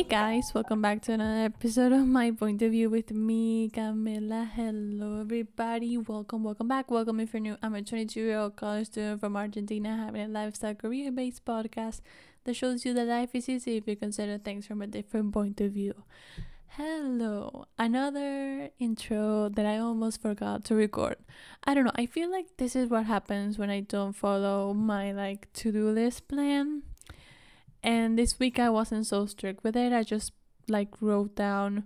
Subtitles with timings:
[0.00, 4.48] Hey guys, welcome back to another episode of My Point of View with me, Camila.
[4.48, 7.58] Hello everybody, welcome, welcome back, welcome if you're new.
[7.62, 12.00] I'm a 22 year old college student from Argentina having a lifestyle career based podcast
[12.44, 15.60] that shows you that life is easy if you consider things from a different point
[15.60, 15.92] of view.
[16.68, 21.16] Hello, another intro that I almost forgot to record.
[21.64, 25.12] I don't know, I feel like this is what happens when I don't follow my
[25.12, 26.84] like to-do list plan.
[27.82, 29.92] And this week I wasn't so strict with it.
[29.92, 30.32] I just
[30.68, 31.84] like wrote down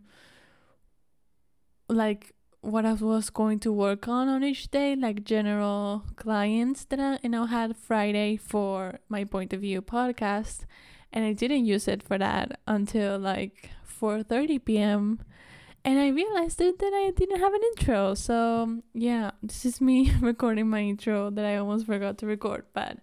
[1.89, 6.98] like what I was going to work on on each day, like general clients that
[6.98, 10.65] I you know had Friday for my point of view podcast,
[11.12, 15.20] and I didn't use it for that until like 4:30 p.m.
[15.87, 18.15] And I realized that, that I didn't have an intro.
[18.15, 22.65] So yeah, this is me recording my intro that I almost forgot to record.
[22.72, 22.98] But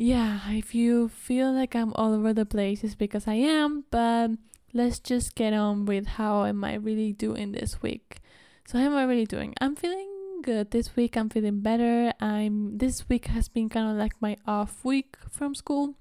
[0.00, 3.84] yeah, if you feel like I'm all over the place, it's because I am.
[3.90, 4.30] But
[4.72, 8.20] let's just get on with how am I really doing this week.
[8.66, 9.54] So how am I really doing?
[9.60, 11.18] I'm feeling good this week.
[11.18, 12.14] I'm feeling better.
[12.18, 15.96] I'm this week has been kind of like my off week from school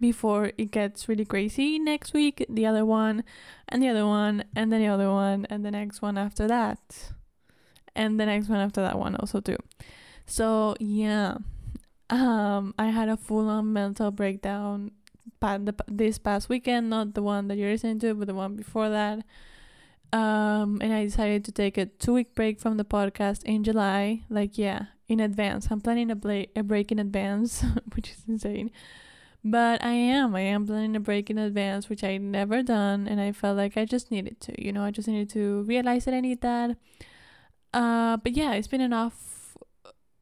[0.00, 3.24] before it gets really crazy next week the other one
[3.68, 7.10] and the other one and then the other one and the next one after that
[7.96, 9.56] and the next one after that one also too
[10.24, 11.36] so yeah
[12.10, 14.90] um i had a full-on mental breakdown
[15.86, 19.24] this past weekend not the one that you're listening to but the one before that.
[20.12, 24.22] Um and i decided to take a two week break from the podcast in july
[24.30, 25.68] like yeah in advance.
[25.70, 27.64] I'm planning a, bla- a break in advance
[27.94, 28.70] which is insane.
[29.44, 33.20] But i am i am planning a break in advance which i never done and
[33.20, 34.82] i felt like i just needed to you know?
[34.82, 36.76] I just needed to realize that i need that.
[37.72, 38.92] Uh but yeah it's been an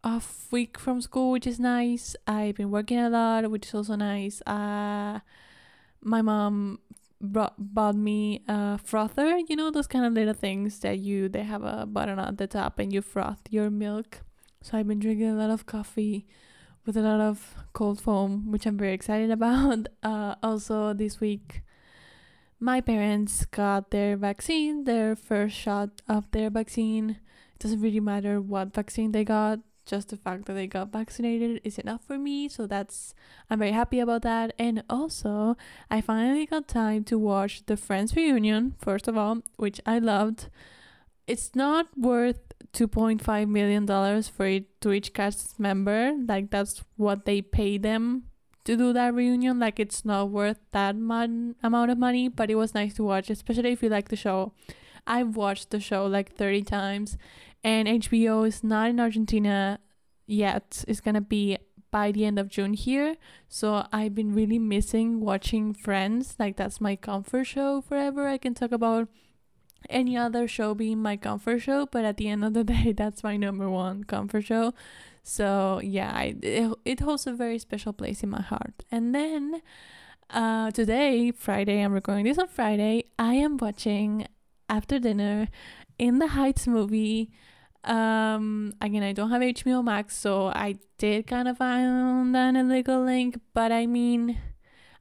[0.06, 2.14] off week from school which is nice.
[2.28, 4.40] I've been working a lot which is also nice.
[4.46, 5.18] Uh
[6.00, 6.78] my mom
[7.20, 11.42] brought bought me a frother you know those kind of little things that you they
[11.42, 14.20] have a button at the top and you froth your milk.
[14.62, 16.26] So i've been drinking a lot of coffee
[16.84, 19.88] with a lot of cold foam which i'm very excited about.
[20.04, 21.62] Uh, also this week
[22.60, 27.18] my parents got their vaccine their first shot of their vaccine.
[27.54, 31.60] It doesn't really matter what vaccine they got just the fact that they got vaccinated
[31.64, 33.14] is enough for me so that's
[33.48, 34.52] i'm very happy about that.
[34.58, 35.56] And also
[35.90, 40.48] i finally got time to watch the friends reunion first of all which i loved.
[41.26, 42.38] It's not worth
[42.72, 48.24] 2.5 million dollars for it to each cast member like that's what they pay them
[48.64, 52.56] to do that reunion like it's not worth that mon- amount of money but it
[52.56, 54.52] was nice to watch especially if you like the show.
[55.06, 57.16] I've watched the show like 30 times
[57.66, 59.80] and hbo is not in argentina
[60.26, 60.84] yet.
[60.88, 61.58] It's gonna be
[61.90, 63.16] by the end of june here.
[63.48, 66.36] So i've been really missing watching friends.
[66.38, 68.28] Like that's my comfort show forever.
[68.28, 69.08] I can talk about
[69.90, 73.22] any other show being my comfort show but at the end of the day that's
[73.22, 74.72] my number one comfort show.
[75.24, 78.84] So yeah I, it, it holds a very special place in my heart.
[78.92, 79.60] And then
[80.30, 84.26] uh, today friday i'm recording this on friday i am watching
[84.68, 85.46] after dinner
[86.00, 87.30] in the heights movie
[87.86, 93.04] um again i don't have hbo max so i did kind of find an illegal
[93.04, 94.38] link but i mean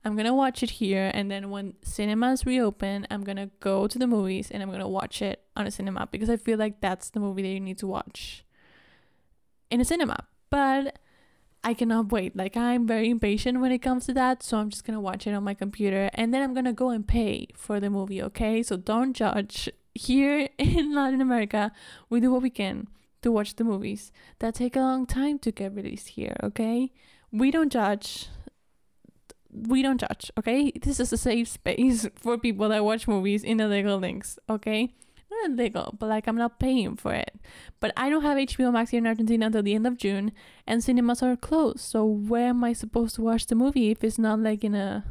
[0.05, 4.05] I'm gonna watch it here, and then when cinemas reopen, I'm gonna go to the
[4.05, 7.19] movies and I'm gonna watch it on a cinema because I feel like that's the
[7.19, 8.45] movie that you need to watch
[9.71, 10.27] in a cinema.
[10.51, 10.99] But
[11.63, 12.35] I cannot wait.
[12.35, 15.33] Like I'm very impatient when it comes to that, so I'm just gonna watch it
[15.33, 18.61] on my computer and then I'm gonna go and pay for the movie, okay?
[18.61, 19.71] So don't judge.
[19.95, 21.71] Here in Latin America,
[22.09, 22.87] we do what we can
[23.21, 26.91] to watch the movies that take a long time to get released here, okay?
[27.31, 28.27] We don't judge
[29.55, 30.71] we don't judge, okay?
[30.71, 34.93] This is a safe space for people that watch movies in illegal links, okay?
[35.31, 37.39] Not illegal, but like I'm not paying for it.
[37.79, 40.31] But I don't have HBO Max here in Argentina until the end of June,
[40.67, 41.79] and cinemas are closed.
[41.79, 45.05] So where am I supposed to watch the movie if it's not like in a,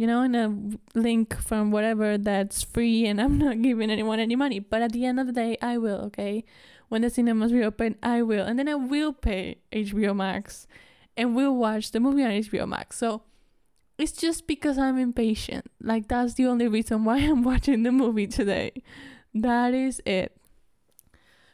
[0.00, 4.34] you know, in a link from whatever that's free, and I'm not giving anyone any
[4.34, 4.58] money.
[4.58, 6.42] But at the end of the day, I will, okay?
[6.88, 10.66] When the cinemas reopen, I will, and then I will pay HBO Max,
[11.18, 12.96] and we'll watch the movie on HBO Max.
[12.96, 13.24] So
[13.98, 15.70] it's just because I'm impatient.
[15.82, 18.72] Like, that's the only reason why I'm watching the movie today.
[19.34, 20.34] That is it.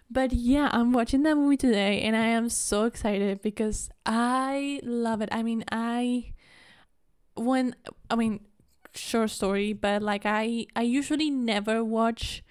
[0.09, 5.21] But yeah, I'm watching that movie today and I am so excited because I love
[5.21, 5.31] it.
[5.33, 6.33] I mean, I
[7.37, 7.75] when
[8.11, 8.41] I mean,
[8.95, 12.43] short story, but like I I usually never watch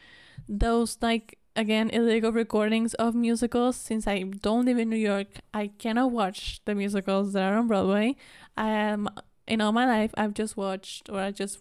[0.48, 5.28] those like again illegal recordings of musicals since I don't live in New York.
[5.54, 8.16] I cannot watch the musicals that are on Broadway.
[8.58, 9.10] I am
[9.48, 11.60] in all my life, I've just watched or I just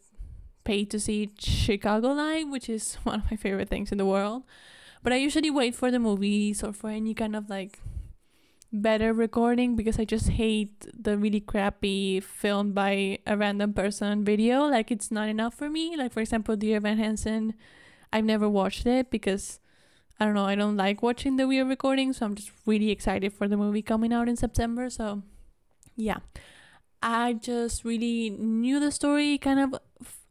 [0.65, 4.44] paid to see Chicago Live, which is one of my favorite things in the world.
[5.03, 7.79] But I usually wait for the movies or for any kind of like
[8.75, 14.65] better recording because I just hate the really crappy filmed by a random person video.
[14.65, 15.97] Like it's not enough for me.
[15.97, 17.55] Like for example, Dear Evan Hansen,
[18.12, 19.61] I've never watched it because
[20.19, 23.32] I don't know, I don't like watching the weird recordings, so I'm just really excited
[23.32, 24.91] for the movie coming out in September.
[24.91, 25.23] So
[25.97, 26.19] yeah.
[27.03, 29.75] I just really knew the story kind of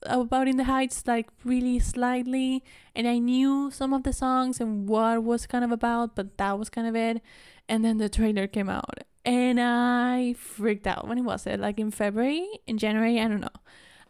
[0.06, 2.62] about in the heights like really slightly
[2.94, 6.38] and i knew some of the songs and what it was kind of about but
[6.38, 7.22] that was kind of it
[7.68, 11.08] and then the trailer came out and i freaked out.
[11.08, 11.60] When was it?
[11.60, 12.48] Like in february?
[12.68, 13.20] In january?
[13.20, 13.48] I don't know.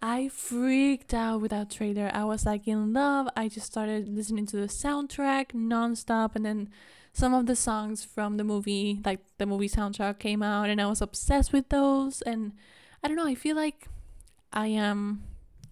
[0.02, 2.12] I freaked out with that trailer.
[2.14, 3.30] I was like in love.
[3.38, 6.70] I just started listening to the soundtrack nonstop and then
[7.14, 10.88] some of the songs from the movie like the movie soundtrack came out and i
[10.88, 12.22] was obsessed with those.
[12.24, 12.54] And
[13.04, 13.88] i don't know i feel like
[14.52, 15.24] i am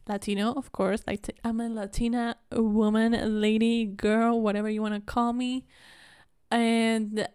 [0.08, 1.02] latino of course.
[1.08, 5.66] Like i'm a latina woman lady girl whatever you want to call me.
[6.52, 7.28] And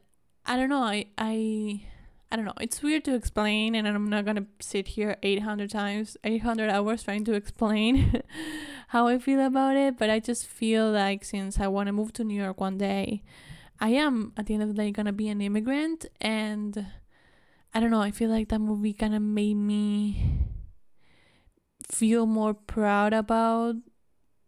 [0.46, 0.82] I don't know.
[0.82, 1.82] I I
[2.31, 2.54] I don't know.
[2.60, 7.25] It's weird to explain, and I'm not gonna sit here 800 times, 800 hours trying
[7.25, 8.22] to explain
[8.88, 9.98] how I feel about it.
[9.98, 13.22] But I just feel like since I want to move to New York one day,
[13.81, 16.87] I am at the end of the day gonna be an immigrant, and
[17.75, 18.00] I don't know.
[18.00, 20.46] I feel like that movie kind of made me
[21.90, 23.76] feel more proud about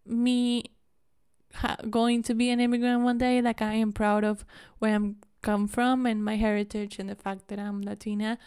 [0.06, 0.64] me
[1.90, 3.40] going to be an immigrant one day.
[3.42, 4.44] Like I am proud of
[4.78, 8.38] where I'm come from and my heritage and the fact that I'm Latina.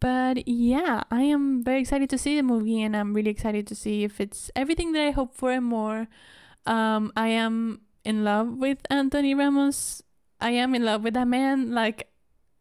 [0.00, 3.74] But yeah, I am very excited to see the movie and I'm really excited to
[3.74, 6.08] see if it's everything that I hope for and more.
[6.66, 10.02] Um, I am in love with Anthony Ramos.
[10.40, 11.72] I am in love with that man.
[11.72, 12.08] Like,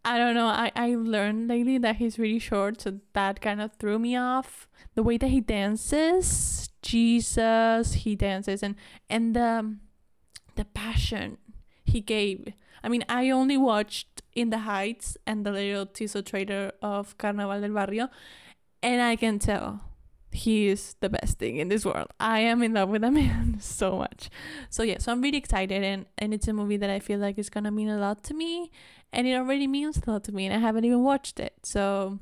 [0.05, 0.47] I don't know.
[0.47, 4.67] I, I learned lately that he's really short, so that kind of threw me off.
[4.95, 8.75] The way that he dances, Jesus, he dances, and
[9.09, 9.77] and the
[10.55, 11.37] the passion
[11.93, 12.53] he gave
[12.83, 17.61] I mean, I only watched In the Heights and the little teaser trailer of Carnaval
[17.61, 18.09] del Barrio,
[18.81, 19.81] and I can tell
[20.31, 22.07] he is the best thing in this world.
[22.19, 24.29] I am in love with the man so much.
[24.69, 27.37] So yeah, so I'm really excited and and it's a movie that I feel like
[27.37, 28.71] is gonna mean a lot to me
[29.13, 31.53] and it already means a lot to me and I haven't even watched it.
[31.63, 32.19] So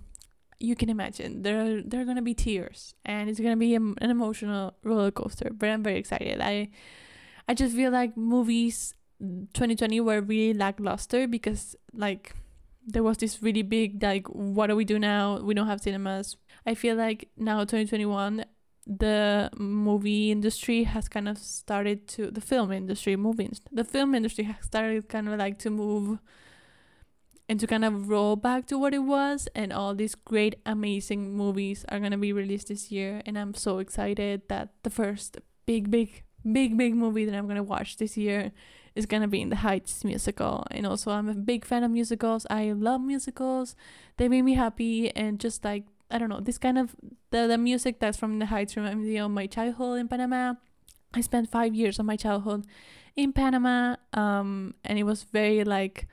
[0.59, 4.11] you can imagine there there are gonna be tears and it's gonna be a, an
[4.11, 5.49] emotional roller coaster.
[5.51, 6.41] But I'm very excited.
[6.41, 6.69] I
[7.47, 12.35] I just feel like movies 2020 were really lackluster because like
[12.85, 15.39] there was this really big like what do we do now?
[15.39, 16.37] We don't have cinemas.
[16.65, 18.45] I feel like now 2021
[18.87, 24.43] the movie industry has kind of started to the film industry moving the film industry
[24.43, 26.17] has started kind of like to move
[27.47, 31.35] and to kind of roll back to what it was and all these great amazing
[31.35, 35.37] movies are going to be released this year and i'm so excited that the first
[35.67, 38.51] big big big big movie that i'm going to watch this year
[38.95, 40.65] is gonna be in the Heights musical.
[40.71, 42.45] And also, I'm a big fan of musicals.
[42.49, 43.75] I love musicals.
[44.17, 46.95] They make me happy and just like I don't know this kind of
[47.31, 50.55] the the music that's from the Heights reminds me of my childhood in Panama.
[51.13, 52.65] I spent five years of my childhood
[53.15, 56.07] in Panama, um, and it was very like,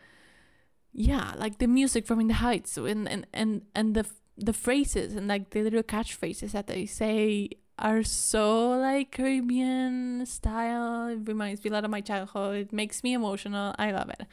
[0.92, 4.06] yeah, like the music from In the Heights and and and and the
[4.36, 11.08] the phrases and like the little catchphrases that they say are so like Caribbean style.
[11.08, 12.56] It reminds me a lot of my childhood.
[12.56, 13.74] It makes me emotional.
[13.78, 14.26] I love it.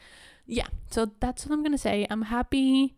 [0.46, 2.06] Yeah, so that's what I'm gonna say.
[2.10, 2.96] I'm happy.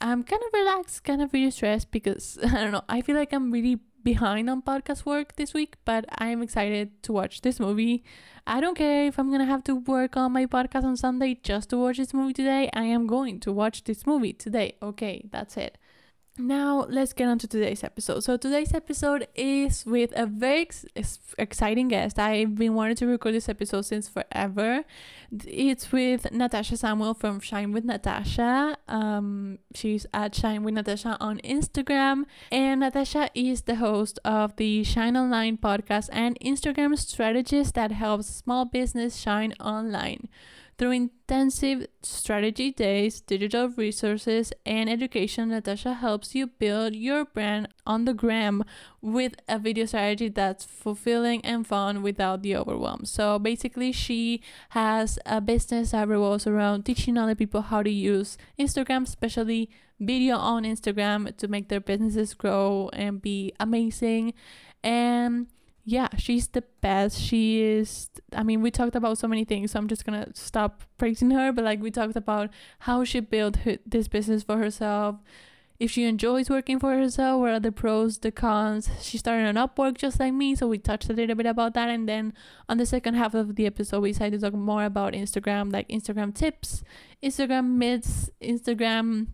[0.00, 2.84] I'm kind of relaxed, kind of really stressed because I don't know.
[2.88, 7.12] I feel like I'm really behind on podcast work this week, but I'm excited to
[7.12, 8.04] watch this movie.
[8.46, 11.70] I don't care if I'm gonna have to work on my podcast on Sunday just
[11.70, 12.70] to watch this movie today.
[12.74, 14.76] I am going to watch this movie today.
[14.82, 15.78] Okay, that's it.
[16.36, 18.24] Now, let's get on to today's episode.
[18.24, 22.18] So, today's episode is with a very ex- exciting guest.
[22.18, 24.82] I've been wanting to record this episode since forever.
[25.46, 28.76] It's with Natasha Samuel from Shine with Natasha.
[28.88, 32.24] Um, she's at Shine with Natasha on Instagram.
[32.50, 38.26] And Natasha is the host of the Shine Online podcast and Instagram strategist that helps
[38.26, 40.28] small business shine online.
[40.76, 48.06] Through intensive strategy days, digital resources, and education, Natasha helps you build your brand on
[48.06, 48.64] the gram
[49.00, 53.04] with a video strategy that's fulfilling and fun without the overwhelm.
[53.04, 58.36] So basically, she has a business that revolves around teaching other people how to use
[58.58, 64.34] Instagram, especially video on Instagram, to make their businesses grow and be amazing.
[64.82, 65.46] And
[65.84, 67.20] yeah, she's the best.
[67.20, 70.82] She is, I mean, we talked about so many things, so I'm just gonna stop
[70.98, 71.52] praising her.
[71.52, 72.50] But like, we talked about
[72.80, 75.16] how she built her, this business for herself.
[75.80, 78.88] if she enjoys working for herself, what are the pros, the cons.
[79.00, 81.88] She started on Upwork just like me, so we touched a little bit about that.
[81.90, 82.32] And then
[82.68, 85.88] on the second half of the episode, we decided to talk more about Instagram, like
[85.88, 86.82] Instagram tips,
[87.22, 89.28] Instagram myths, Instagram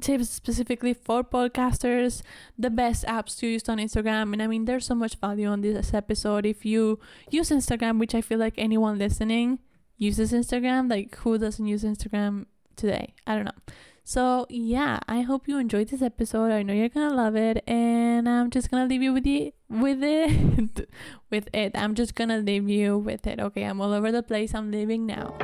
[0.00, 2.22] tips specifically for podcasters,
[2.58, 4.32] the best apps to use on Instagram.
[4.32, 6.46] And I mean, there's so much value on this episode.
[6.46, 6.98] If you
[7.30, 9.60] use Instagram, which I feel like anyone listening
[9.96, 12.46] uses Instagram, like who doesn't use Instagram
[12.76, 13.14] today?
[13.26, 13.74] I don't know.
[14.06, 16.50] So yeah, I hope you enjoyed this episode.
[16.52, 20.02] I know you're gonna love it, and I'm just gonna leave you with the with
[20.02, 20.90] it
[21.30, 21.72] with it.
[21.74, 23.40] I'm just gonna leave you with it.
[23.40, 24.54] Okay, I'm all over the place.
[24.54, 25.38] I'm leaving now.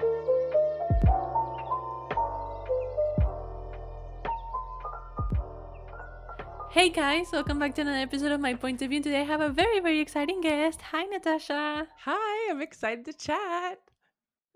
[6.73, 9.03] Hey guys, welcome back to another episode of My Point of View.
[9.03, 10.81] Today I have a very, very exciting guest.
[10.93, 11.89] Hi, Natasha.
[12.05, 13.81] Hi, I'm excited to chat.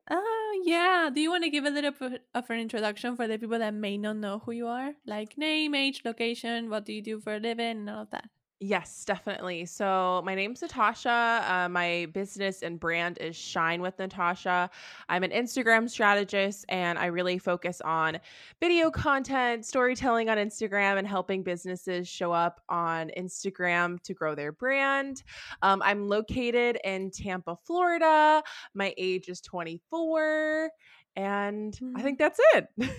[0.08, 1.10] Oh, yeah.
[1.12, 3.74] Do you want to give a little bit of an introduction for the people that
[3.74, 4.92] may not know who you are?
[5.04, 8.30] Like name, age, location, what do you do for a living, and all of that?
[8.60, 9.66] Yes, definitely.
[9.66, 11.44] So, my name's Natasha.
[11.46, 14.70] Uh, my business and brand is Shine with Natasha.
[15.08, 18.20] I'm an Instagram strategist and I really focus on
[18.60, 24.52] video content, storytelling on Instagram, and helping businesses show up on Instagram to grow their
[24.52, 25.24] brand.
[25.62, 28.42] Um, I'm located in Tampa, Florida.
[28.72, 30.70] My age is 24.
[31.16, 32.68] And I think that's it.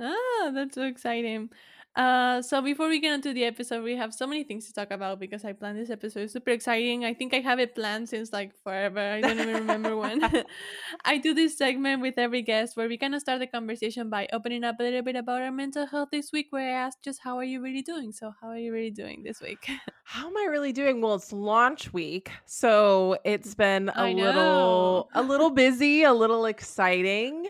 [0.00, 1.50] ah, that's so exciting.
[1.98, 4.92] Uh, so before we get into the episode, we have so many things to talk
[4.92, 6.20] about because I planned this episode.
[6.20, 7.04] It's super exciting.
[7.04, 9.00] I think I have it planned since like forever.
[9.00, 10.22] I don't even remember when.
[11.04, 14.28] I do this segment with every guest where we kind of start the conversation by
[14.32, 17.18] opening up a little bit about our mental health this week, where I ask just
[17.20, 18.12] how are you really doing?
[18.12, 19.68] So how are you really doing this week?
[20.04, 21.00] how am I really doing?
[21.00, 27.48] Well, it's launch week, so it's been a little a little busy, a little exciting.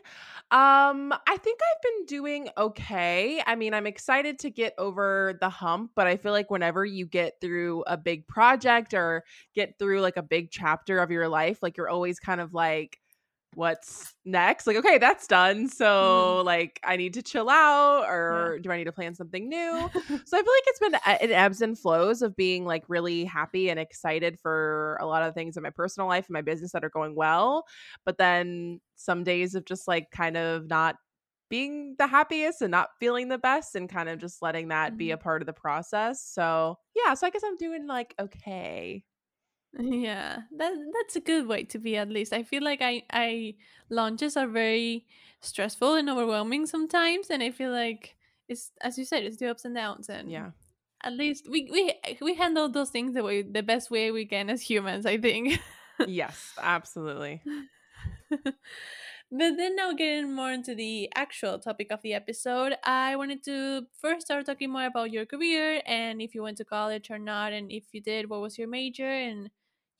[0.50, 3.42] Um, I think I've been doing okay.
[3.46, 7.04] I mean, I'm excited to get over the hump, but I feel like whenever you
[7.04, 9.24] get through a big project or
[9.54, 12.98] get through like a big chapter of your life, like you're always kind of like,
[13.54, 15.66] what's next like okay that's done mm-hmm.
[15.66, 16.44] so mm.
[16.44, 18.62] like i need to chill out or yeah.
[18.62, 19.72] do i need to plan something new
[20.26, 23.70] so i feel like it's been it ebbs and flows of being like really happy
[23.70, 26.84] and excited for a lot of things in my personal life and my business that
[26.84, 27.64] are going well
[28.04, 30.96] but then some days of just like kind of not
[31.50, 34.98] being the happiest and not feeling the best and kind of just letting that mm.
[34.98, 35.22] be a mm-hmm.
[35.22, 39.02] part of the process so yeah so i guess i'm doing like okay
[39.78, 42.32] yeah, that that's a good way to be at least.
[42.32, 43.54] I feel like I I
[43.88, 45.06] launches are very
[45.40, 48.16] stressful and overwhelming sometimes and I feel like
[48.48, 50.50] it's as you said, it's the ups and downs and yeah.
[51.04, 54.50] At least we we we handle those things the way the best way we can
[54.50, 55.60] as humans, I think.
[56.06, 57.40] yes, absolutely.
[59.30, 63.86] But then now getting more into the actual topic of the episode, I wanted to
[64.00, 67.52] first start talking more about your career and if you went to college or not,
[67.52, 69.50] and if you did, what was your major, and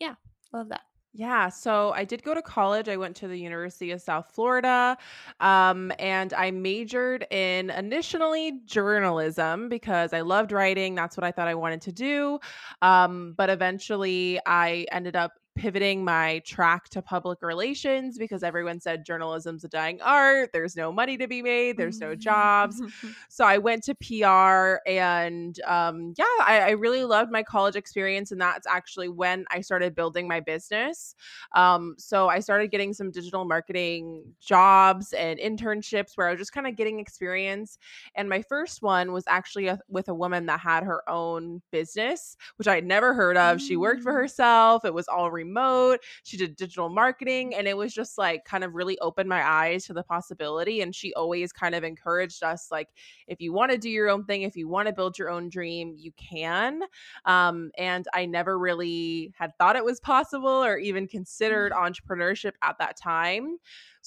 [0.00, 0.14] yeah,
[0.52, 0.82] love that.
[1.14, 2.88] Yeah, so I did go to college.
[2.88, 4.96] I went to the University of South Florida,
[5.40, 10.94] um, and I majored in initially journalism because I loved writing.
[10.94, 12.38] That's what I thought I wanted to do.
[12.82, 19.04] Um, but eventually, I ended up pivoting my track to public relations because everyone said
[19.04, 20.50] journalism's a dying art.
[20.52, 21.76] There's no money to be made.
[21.76, 22.80] There's no jobs.
[23.28, 28.30] so I went to PR and um, yeah, I, I, really loved my college experience.
[28.30, 31.16] And that's actually when I started building my business.
[31.56, 36.52] Um, so I started getting some digital marketing jobs and internships where I was just
[36.52, 37.78] kind of getting experience.
[38.14, 42.36] And my first one was actually a, with a woman that had her own business,
[42.56, 43.60] which I had never heard of.
[43.60, 44.20] She worked for mm.
[44.20, 44.84] herself.
[44.84, 46.00] It was all remote remote.
[46.24, 47.54] She did digital marketing.
[47.54, 50.80] And it was just like kind of really opened my eyes to the possibility.
[50.82, 52.88] And she always kind of encouraged us like,
[53.26, 55.48] if you want to do your own thing, if you want to build your own
[55.48, 56.82] dream, you can.
[57.24, 61.84] Um, and I never really had thought it was possible or even considered mm-hmm.
[61.84, 63.58] entrepreneurship at that time.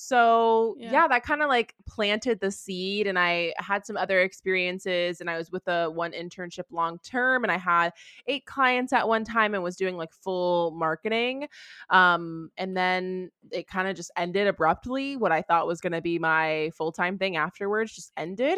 [0.04, 3.06] So yeah, yeah that kind of like planted the seed.
[3.06, 7.44] And I had some other experiences and I was with a one internship long term
[7.44, 7.94] and I had
[8.26, 11.48] eight clients at one time and was doing like full marketing.
[11.92, 15.18] Um, and then it kind of just ended abruptly.
[15.18, 18.58] What I thought was going to be my full time thing afterwards just ended.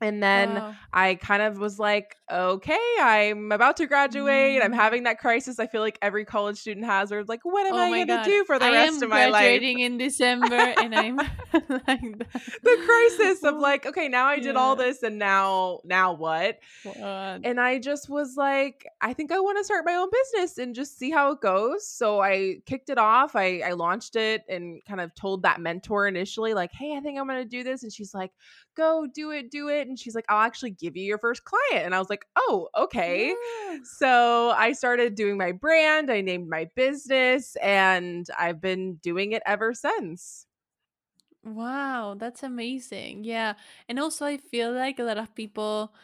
[0.00, 0.74] And then wow.
[0.92, 4.60] I kind of was like, okay, I'm about to graduate.
[4.60, 4.64] Mm.
[4.64, 7.74] I'm having that crisis I feel like every college student has, or like, what am
[7.74, 9.34] oh I going to do for the I rest of my life?
[9.34, 11.16] I'm graduating in December, and I'm
[11.52, 12.18] like
[12.62, 14.60] the crisis of like, okay, now I did yeah.
[14.60, 16.58] all this, and now, now what?
[16.84, 17.00] what?
[17.44, 20.74] And I just was like, I think I want to start my own business and
[20.74, 21.88] just see how it goes.
[21.88, 23.34] So I kicked it off.
[23.34, 27.18] I, I launched it and kind of told that mentor initially, like, hey, I think
[27.18, 28.30] I'm going to do this, and she's like,
[28.76, 31.84] go do it, do it And she's like, I'll actually give you your first client.
[31.86, 33.34] And I was like, oh, okay.
[33.68, 33.78] Yeah.
[33.82, 39.42] So I started doing my brand, I named my business, and I've been doing it
[39.46, 40.46] ever since.
[41.44, 43.24] Wow, that's amazing.
[43.24, 43.54] Yeah.
[43.88, 45.94] And also, I feel like a lot of people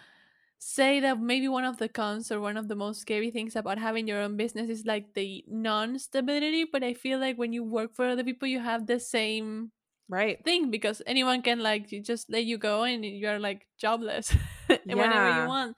[0.58, 3.78] say that maybe one of the cons or one of the most scary things about
[3.78, 6.64] having your own business is like the non stability.
[6.64, 9.72] But I feel like when you work for other people, you have the same
[10.08, 10.44] Right.
[10.44, 14.34] thing because anyone can like you just let you go and you're like jobless
[14.84, 15.76] whenever you want.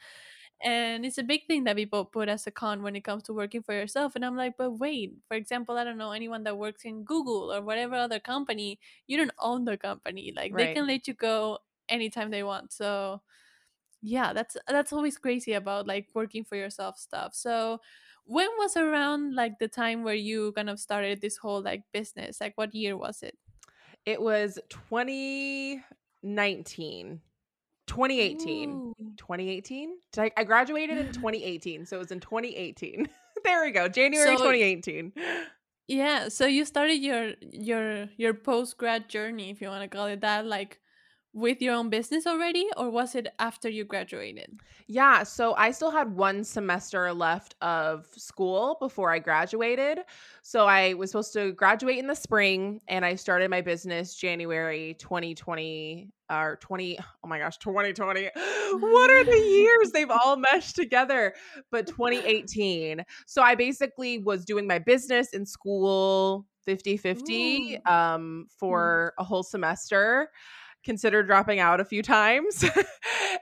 [0.62, 3.35] And it's a big thing that people put as a con when it comes to
[3.35, 4.16] working for yourself.
[4.16, 7.52] And I'm like, but wait, for example, I don't know, anyone that works in Google
[7.52, 10.33] or whatever other company, you don't own the company.
[10.35, 12.73] Like they can let you go anytime they want.
[12.73, 13.23] So
[14.02, 17.35] yeah, that's that's always crazy about like working for yourself stuff.
[17.35, 17.80] So
[18.25, 22.40] when was around like the time where you kind of started this whole like business?
[22.40, 23.38] Like what year was it?
[24.06, 27.20] It was 2019.
[27.86, 28.70] 2018.
[28.70, 28.94] Ooh.
[29.16, 29.96] 2018?
[30.16, 31.86] I, I graduated in 2018.
[31.86, 33.08] So it was in 2018.
[33.44, 33.88] there we go.
[33.88, 35.12] January So 2018.
[35.88, 40.06] Yeah, so you started your your your post grad journey, if you want to call
[40.06, 40.80] it that, like
[41.36, 44.58] with your own business already, or was it after you graduated?
[44.86, 49.98] Yeah, so I still had one semester left of school before I graduated.
[50.40, 54.96] So I was supposed to graduate in the spring and I started my business January
[54.98, 58.30] 2020 or 20 oh my gosh, 2020.
[58.78, 59.92] What are the years?
[59.92, 61.34] They've all meshed together.
[61.70, 63.04] But 2018.
[63.26, 70.30] So I basically was doing my business in school 50-50 um for a whole semester.
[70.86, 72.64] Considered dropping out a few times.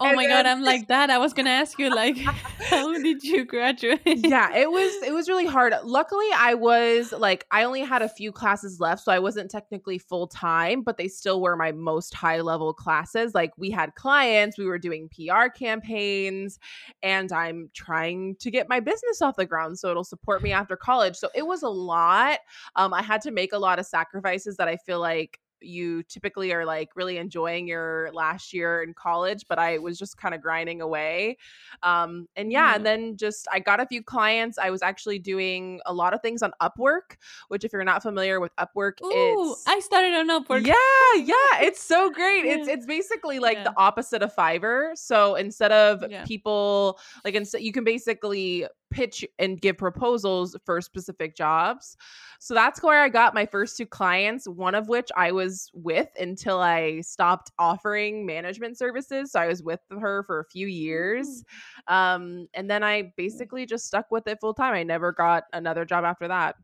[0.00, 1.08] Oh my god, I'm like that.
[1.08, 4.00] I was gonna ask you like, how did you graduate?
[4.06, 8.08] yeah it was it was really hard luckily i was like i only had a
[8.08, 12.14] few classes left so i wasn't technically full time but they still were my most
[12.14, 16.58] high level classes like we had clients we were doing pr campaigns
[17.02, 20.76] and i'm trying to get my business off the ground so it'll support me after
[20.76, 22.38] college so it was a lot
[22.76, 26.52] um i had to make a lot of sacrifices that i feel like you typically
[26.52, 30.40] are like really enjoying your last year in college but i was just kind of
[30.40, 31.36] grinding away
[31.82, 35.80] um and yeah, and then just i got a few clients i was actually doing
[35.86, 37.16] a lot of things on upwork
[37.48, 40.66] which if you're not familiar with upwork Ooh, I started on Upwork.
[40.66, 40.74] yeah
[41.16, 43.64] yeah it's so great it's it's basically like Yeah.
[43.64, 46.24] the opposite of fiverr so instead of Yeah.
[46.24, 51.96] people like instead you can basically pitch and give proposals for specific jobs.
[52.38, 56.08] So that's where i got my first two clients one of which i was with
[56.20, 59.32] until i stopped offering management services.
[59.32, 61.42] So i was with her for a few years.
[61.88, 64.74] Um and then i basically just stuck with it full time.
[64.74, 66.54] I never got another job after that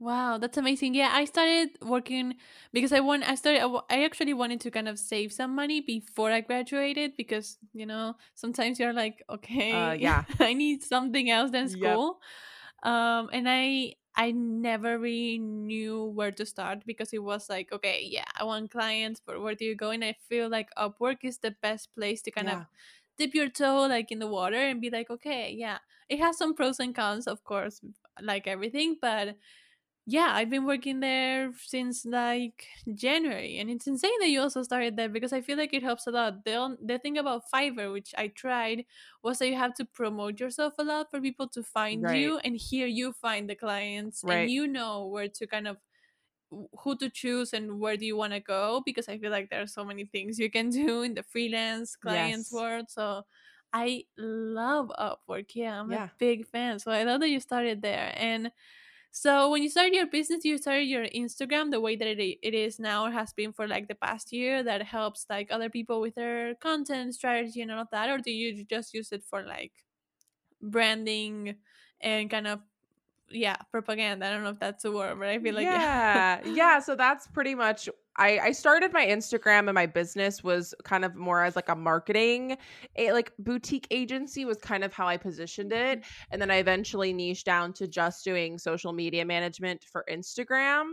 [0.00, 0.94] Wow, that's amazing.
[0.94, 2.34] Yeah, I started working
[2.72, 6.30] because I want I started I actually wanted to kind of save some money before
[6.30, 10.24] I graduated because, you know, sometimes you're like, okay, Uh, yeah.
[10.40, 12.00] I need something else than Yep.
[12.08, 12.20] school.
[12.82, 18.02] Um and I I never really knew where to start because it was like, okay,
[18.08, 19.90] yeah, I want clients, but where do you go?
[19.90, 22.50] And I feel like Upwork is the best place to kind Yeah.
[22.50, 22.66] of
[23.18, 25.78] dip your toe like in the water and be like, okay, yeah.
[26.08, 27.80] It has some pros and cons, of course,
[28.22, 29.36] like everything, but
[30.10, 34.96] yeah, I've been working there since like January, and it's insane that you also started
[34.96, 36.44] there because I feel like it helps a lot.
[36.44, 38.86] The on- the thing about Fiverr, which I tried,
[39.22, 42.10] was that you have to promote yourself a lot for people to find Right.
[42.10, 44.48] you, and here you find the clients, Right.
[44.48, 45.76] and you know where to kind of
[46.80, 49.60] who to choose and where do you want to go because I feel like there
[49.62, 52.52] are so many things you can do in the freelance clients Yes.
[52.52, 52.86] world.
[52.90, 53.24] So
[53.72, 55.50] I love Upwork.
[55.54, 56.04] Yeah, I'm Yeah.
[56.04, 56.78] a big fan.
[56.78, 58.50] So I love that you started there and.
[59.10, 62.54] So when you started your business, you started your Instagram the way that it, it
[62.54, 66.00] is now or has been for like the past year that helps like other people
[66.00, 69.42] with their content strategy and all of that, or do you just use it for
[69.42, 69.72] like
[70.62, 71.56] branding
[72.00, 72.60] and kind of
[73.30, 74.26] yeah propaganda?
[74.26, 77.26] I don't know if that's a word, but I feel like yeah yeah so that's
[77.28, 81.56] pretty much I, I started my instagram and my business was kind of more as
[81.56, 82.56] like a marketing
[82.96, 86.04] a like boutique agency was kind of how i positioned it.
[86.30, 90.92] And then i eventually niched down to just doing social media management for instagram.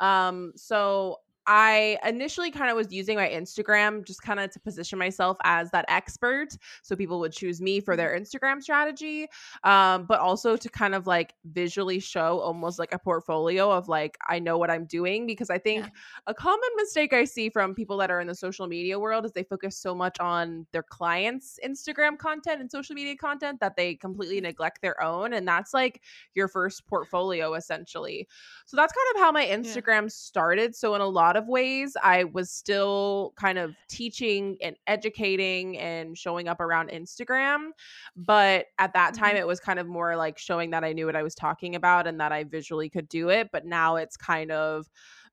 [0.00, 4.98] Um so I initially kind of was using my Instagram just kind of to position
[4.98, 6.56] myself as that expert.
[6.82, 9.28] So people would choose me for their Instagram strategy
[9.64, 14.16] um, but also to kind of like visually show almost like a portfolio of like
[14.28, 15.90] I know what I'm doing because I think Yeah.
[16.26, 19.32] a common mistake I see from people that are in the social media world is
[19.32, 23.94] they focus so much on their clients' Instagram content and social media content that they
[23.94, 26.02] completely neglect their own and that's like
[26.34, 28.26] your first portfolio essentially.
[28.66, 30.74] So that's kind of how my Instagram started.
[30.74, 31.96] So in a lot lot of ways.
[32.02, 37.70] I was still kind of teaching and educating and showing up around Instagram.
[38.16, 39.36] But at that time, Mhm.
[39.36, 42.06] it was kind of more like showing that I knew what I was talking about
[42.06, 43.50] and that I visually could do it.
[43.52, 44.88] But now it's kind of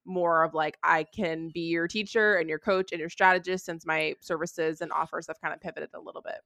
[0.05, 3.85] more of like I can be your teacher and your coach and your strategist since
[3.85, 6.41] my services and offers have kind of pivoted a little bit.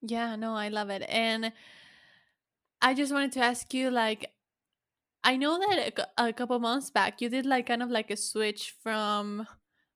[0.00, 1.02] Yeah, no, I love it.
[1.08, 1.52] And
[2.80, 4.32] I just wanted to ask you like
[5.24, 8.16] I know that a, a couple months back you did like kind of like a
[8.16, 9.46] switch from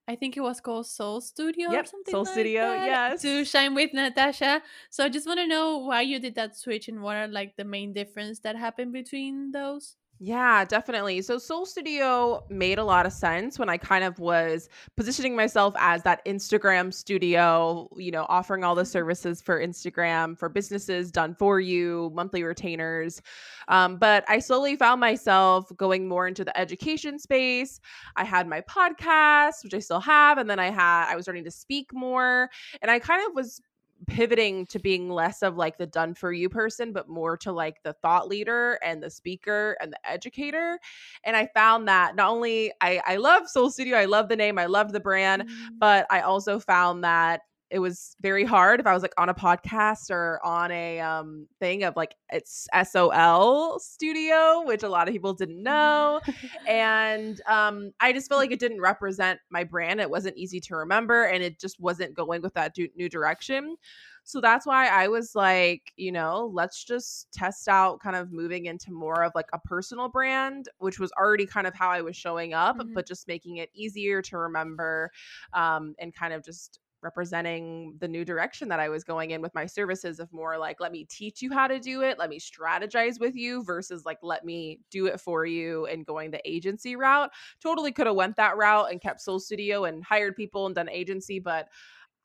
[0.08, 3.44] I think it was called Soul Studio or something Soul like Studio, that to.
[3.44, 4.62] Shine with Natasha.
[4.88, 7.56] So I just want to know why you did that switch and what are like
[7.56, 9.96] the main difference that happened between those.
[10.18, 11.20] Yeah, definitely.
[11.20, 15.74] So Soul Studio made a lot of sense when I kind of was positioning myself
[15.78, 21.34] as that Instagram studio, you know, offering all the services for Instagram for businesses done
[21.34, 23.20] for you, monthly retainers.
[23.68, 27.78] Um, but I slowly found myself going more into the education space.
[28.16, 31.44] I had my podcast, which I still have, and then I had I was starting
[31.44, 32.48] to speak more,
[32.80, 33.60] and I kind of was
[34.06, 37.82] pivoting to being less of like the done for you person but more to like
[37.82, 40.78] the thought leader and the speaker and the educator
[41.24, 44.58] and i found that not only i i love soul studio i love the name
[44.58, 45.78] i love the brand Mm.
[45.78, 49.34] but i also found that it was very hard if i was like on a
[49.34, 55.12] podcast or on a um thing of like it's sol studio which a lot of
[55.12, 56.20] people didn't know.
[56.68, 60.00] And um i just felt like it didn't represent my brand.
[60.00, 63.76] It wasn't easy to remember and it just wasn't going with that du- new direction.
[64.24, 68.66] So that's why i was like you know let's just test out kind of moving
[68.66, 72.16] into more of like a personal brand which was already kind of how i was
[72.16, 72.92] showing up Mhm.
[72.92, 75.12] but just making it easier to remember
[75.52, 79.54] um and kind of just representing the new direction that I was going in with
[79.54, 82.38] my services of more like let me teach you how to do it, let me
[82.38, 86.96] strategize with you versus like let me do it for you and going the agency
[86.96, 87.30] route.
[87.60, 90.88] Totally could have went that route and kept Soul Studio and hired people and done
[90.88, 91.68] agency, but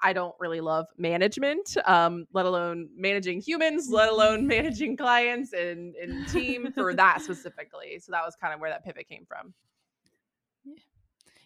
[0.03, 5.95] I don't really love management, um, let alone managing humans, let alone managing clients and,
[5.95, 7.99] and team for that specifically.
[7.99, 9.53] So that was kind of where that pivot came from.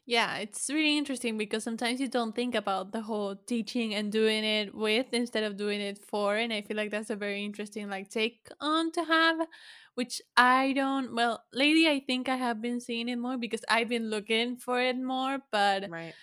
[0.07, 4.43] Yeah, it's really interesting because sometimes you don't think about the whole teaching and doing
[4.43, 6.35] it with instead of doing it for.
[6.37, 9.47] And I feel like that's a very interesting like take on to have,
[9.95, 13.89] which I don't well, lately I think I have been seeing it more because I've
[13.89, 16.15] been looking for it more, but Right.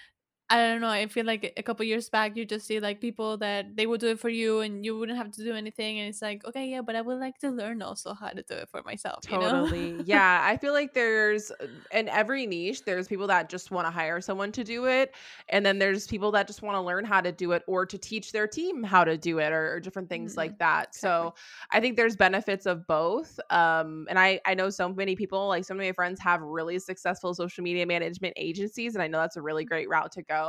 [0.52, 0.88] I don't know.
[0.88, 4.00] I feel like a couple years back, you just see like people that they would
[4.00, 5.98] do it for you, and you wouldn't have to do anything.
[5.98, 8.54] And it's like, okay, yeah, but I would like to learn also how to do
[8.54, 9.24] it for myself.
[9.30, 9.64] You know?
[9.70, 10.02] Totally.
[10.02, 10.40] Yeah.
[10.44, 14.20] I feel like there's uh, in every niche, there's people that just want to hire
[14.20, 15.14] someone to do it.
[15.48, 17.96] And then there's people that just want to learn how to do it or to
[17.96, 20.92] teach their team how to do it or, or different things Mm, like that.
[20.94, 20.94] exactly.
[20.96, 21.34] So
[21.70, 23.38] I think there's benefits of both.
[23.50, 26.80] Um, and I, I know so many people, like some of my friends have really
[26.80, 28.94] successful social media management agencies.
[28.96, 30.41] And I know that's a really great route to go.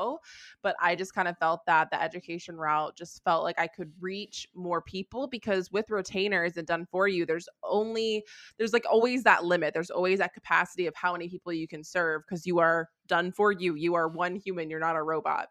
[0.61, 3.91] But I just kind of felt that the education route just felt like I could
[3.99, 8.23] reach more people because with retainers and done for you, there's only
[8.57, 9.73] there's like always that limit.
[9.73, 13.31] There's always that capacity of how many people you can serve because you are done
[13.31, 13.75] for you.
[13.75, 14.69] You are one human.
[14.69, 15.49] You're not a robot.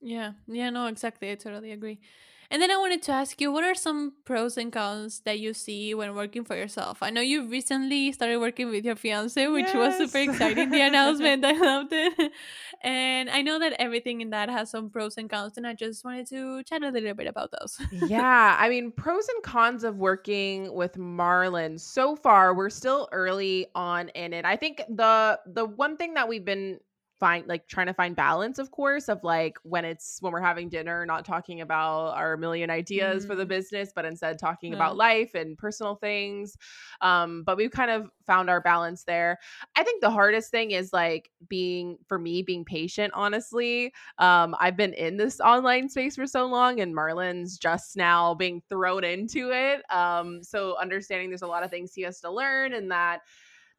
[0.00, 1.30] Yeah, yeah, no, exactly.
[1.30, 2.00] I totally agree.
[2.50, 5.52] And then I wanted to ask you, what are some pros and cons that you
[5.52, 7.02] see when working for yourself?
[7.02, 10.70] I know you recently started working with your fiance, which was super exciting.
[10.70, 12.32] The announcement, I loved it.
[12.82, 16.04] And I know that everything in that has some pros and cons, and I just
[16.04, 17.80] wanted to chat a little bit about those.
[18.08, 21.80] yeah, I mean, pros and cons of working with Marlon.
[21.80, 24.44] So far, we're still early on in it.
[24.44, 26.78] I think the the one thing that we've been
[27.18, 30.68] find like trying to find balance of course of like when it's when we're having
[30.68, 34.76] dinner not talking about our million ideas for the Mm, business but instead talking yeah.
[34.76, 36.56] about life and personal things
[37.00, 39.38] um but we've kind of found our balance there
[39.76, 44.76] i think the hardest thing is like being for me being patient honestly um, I've
[44.76, 49.50] been in this online space for so long, and Marlon's just now being thrown into
[49.52, 49.82] it.
[49.94, 53.20] Um, so understanding there's a lot of things he has to learn, and that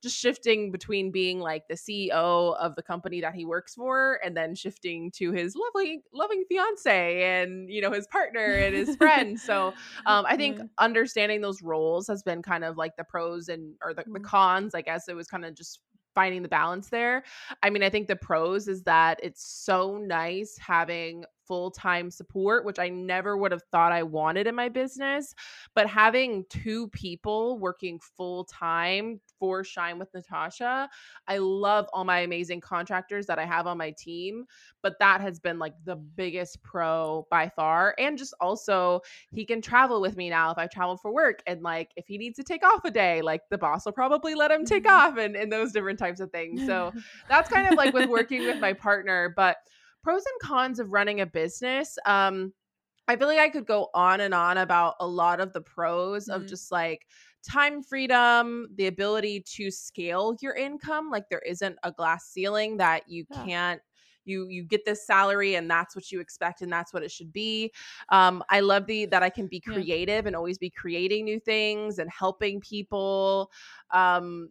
[0.03, 4.35] just shifting between being like the CEO of the company that he works for, and
[4.37, 9.39] then shifting to his lovely, loving fiance, and you know his partner and his friend.
[9.39, 9.73] So
[10.05, 10.63] um, I think Yeah.
[10.77, 14.21] understanding those roles has been kind of like the pros and or the, the Mm.
[14.21, 14.75] cons.
[14.75, 15.81] I guess it was kind of just
[16.15, 17.23] finding the balance there.
[17.61, 22.65] I mean, I think the pros is that it's so nice having full time support,
[22.65, 25.33] which I never would have thought I wanted in my business.
[25.73, 30.89] But having two people working full time for Shine with Natasha,
[31.27, 34.45] I love all my amazing contractors that I have on my team.
[34.81, 37.95] But that has been like the biggest pro by far.
[37.97, 41.41] And just also, he can travel with me now if I travel for work.
[41.47, 44.35] And like, if he needs to take off a day, like the boss will probably
[44.35, 45.11] let him take mm-hmm.
[45.11, 46.65] off and, and those different types of things.
[46.65, 46.91] So
[47.29, 49.33] that's kind of like with working with my partner.
[49.35, 49.57] But
[50.07, 51.97] pros and cons of running a business.
[52.05, 52.53] Um,
[53.09, 56.29] I feel like I could go on and on about a lot of the pros
[56.29, 56.41] mm-hmm.
[56.41, 57.05] of just like
[57.45, 61.09] time freedom, the ability to scale your income.
[61.11, 63.43] Like there isn't a glass ceiling that you yeah.
[63.43, 63.81] can't
[64.23, 67.31] you you get this salary and that's what you expect and that's what it should
[67.31, 67.71] be
[68.09, 70.27] um, i love the that i can be creative yeah.
[70.27, 73.49] and always be creating new things and helping people
[73.91, 74.49] um,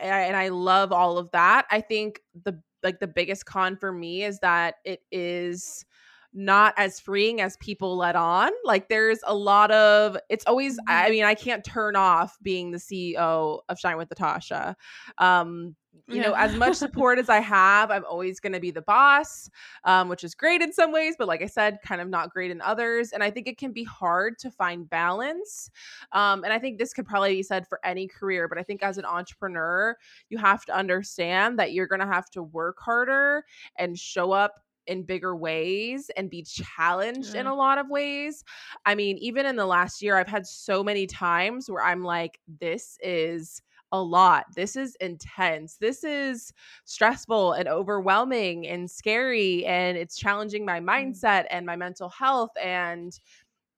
[0.00, 4.24] and i love all of that i think the like the biggest con for me
[4.24, 5.84] is that it is
[6.32, 8.50] not as freeing as people let on.
[8.64, 11.10] Like there's a lot of it's always I mm-hmm.
[11.12, 14.76] mean I can't turn off being the CEO of Shine with Natasha.
[15.18, 16.28] Um you yeah.
[16.28, 19.50] know as much support as i have i'm always going to be the boss
[19.84, 22.50] um, which is great in some ways but like i said kind of not great
[22.50, 25.70] in others and i think it can be hard to find balance
[26.12, 28.82] um, and i think this could probably be said for any career but i think
[28.82, 29.96] as an entrepreneur
[30.28, 33.44] you have to understand that you're going to have to work harder
[33.76, 38.42] and show up in bigger ways and be challenged in a lot of ways.
[38.84, 42.40] I mean, even in the last year, I've had so many times where I'm like,
[42.60, 44.44] this is a lot.
[44.54, 45.76] This is intense.
[45.76, 46.52] This is
[46.84, 49.64] stressful and overwhelming and scary.
[49.64, 50.86] And it's challenging my mm.
[50.86, 52.50] mindset and my mental health.
[52.62, 53.18] And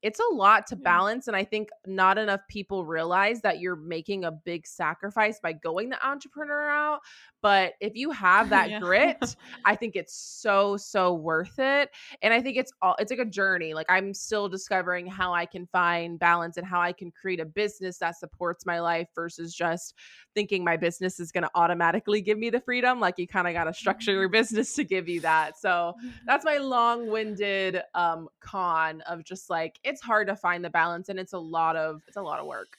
[0.02, 4.24] it's a lot to balance and i think not enough people realize that you're making
[4.24, 7.00] a big sacrifice by going the entrepreneur route
[7.42, 8.80] but if you have that yeah.
[8.80, 11.90] grit i think it's so so worth it
[12.22, 15.44] and i think it's all it's like a journey like i'm still discovering how i
[15.44, 19.54] can find balance and how i can create a business that supports my life versus
[19.54, 19.94] just
[20.34, 23.54] thinking my business is going to automatically give me the freedom like you kind of
[23.54, 24.32] got to structure your mm-hmm.
[24.32, 25.58] business to give you that.
[25.58, 25.94] So
[26.26, 31.18] that's my long-winded um con of just like it's hard to find the balance and
[31.18, 32.76] it's a lot of it's a lot of work.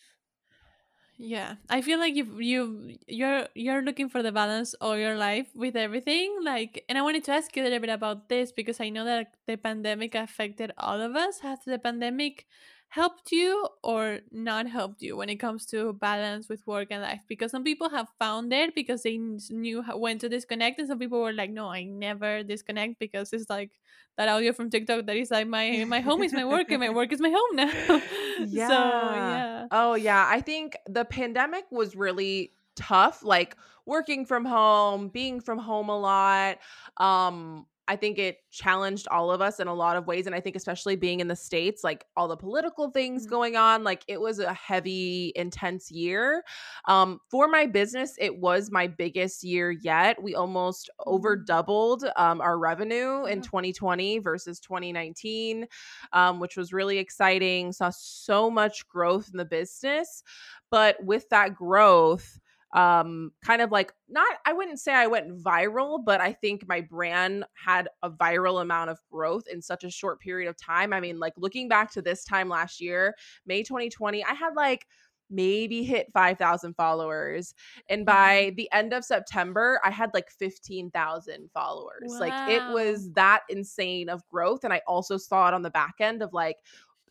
[1.18, 5.46] Yeah i feel like you you you're you're looking for the balance all your life
[5.54, 8.80] with everything like and i wanted to ask you a little bit about this because
[8.80, 11.42] i know that the pandemic affected all of us.
[11.42, 12.48] Has the pandemic
[12.92, 17.22] helped you or not helped you when it comes to balance with work and life?
[17.26, 21.22] Because some people have found it because they knew when to disconnect and some people
[21.22, 23.72] were like no i never disconnect because it's like
[24.18, 26.90] that audio from tiktok that is like my my home is my work and my
[27.00, 28.02] work is my home now.
[28.48, 28.68] Yeah.
[28.68, 29.68] so yeah.
[29.72, 35.60] Oh yeah i think the pandemic was really tough like working from home being from
[35.60, 36.58] home a lot
[36.98, 40.26] um I think it challenged all of us in a lot of ways.
[40.26, 43.32] And I think, especially being in the States, like all the political things mm-hmm.
[43.32, 46.44] going on, like it was a heavy, intense year.
[46.86, 50.22] Um, for my business, it was my biggest year yet.
[50.22, 51.46] We almost over mm-hmm.
[51.46, 55.66] doubled um, our revenue in 2020 versus 2019,
[56.14, 57.72] um, which was really exciting.
[57.72, 60.24] Saw so much growth in the business.
[60.70, 62.40] But with that growth,
[62.74, 66.82] um kind of like not I wouldn't say I went viral, but I think my
[66.82, 70.94] brand had a viral amount of growth in such a short period of time.
[70.94, 74.86] I mean, like looking back to this time last year, May 2020, I had like
[75.32, 77.56] maybe hit 5,000 followers.
[77.90, 78.56] And by mm-hmm.
[78.56, 82.10] the end of September, I had like 15,000 followers.
[82.10, 82.20] Wow.
[82.20, 84.64] Like it was that insane of growth.
[84.66, 86.58] And I also saw it on the back end of like,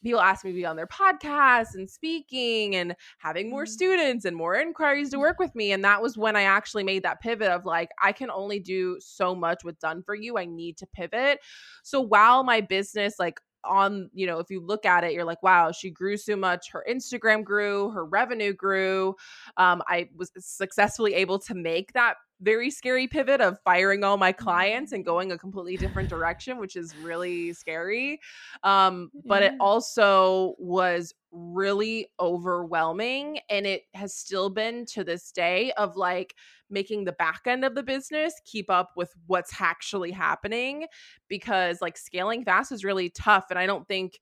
[0.02, 3.70] people ask me to be on their podcast and speaking and having more mm-hmm.
[3.70, 5.72] students and more inquiries to work with me.
[5.72, 8.96] And that was when I actually made that pivot of like, I can only do
[9.00, 10.38] so much with done for you.
[10.38, 11.40] I need to pivot.
[11.82, 15.42] So while my business, like, on you know if you look at it you're like
[15.42, 19.14] wow she grew so much her instagram grew her revenue grew
[19.58, 24.32] um, i was successfully able to make that very scary pivot of firing all my
[24.32, 28.20] clients and going a completely different direction, which is really scary.
[28.62, 29.50] Um, but yeah.
[29.50, 33.38] it also was really overwhelming.
[33.48, 36.34] And it has still been to this day of like
[36.70, 40.86] making the back end of the business keep up with what's actually happening
[41.28, 43.46] because like scaling fast is really tough.
[43.50, 44.18] And I don't think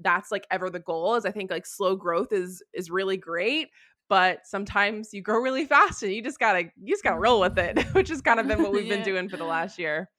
[0.00, 3.68] that's like ever the goal is i think like slow growth is is really great
[4.12, 7.58] but sometimes you grow really fast and you just gotta you just gotta roll with
[7.58, 8.96] it which has kind of been what we've yeah.
[8.96, 10.10] been doing for the last year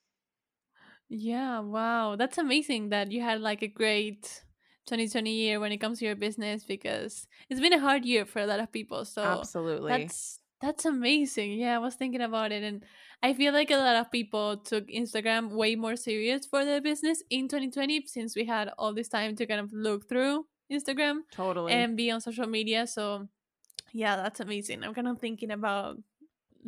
[1.10, 4.42] yeah wow that's amazing that you had like a great
[4.88, 8.40] 2020 year when it comes to your business because it's been a hard year for
[8.40, 11.60] a lot of people so absolutely that's That's amazing.
[11.60, 12.86] Yeah, I was thinking about it and
[13.22, 17.22] I feel like a lot of people took Instagram way more serious for their business
[17.30, 21.74] in 2020 since we had all this time to kind of look through Instagram Totally.
[21.74, 22.88] and be on social media.
[22.88, 23.28] So
[23.94, 24.84] yeah, that's amazing.
[24.84, 25.98] I'm kind of thinking about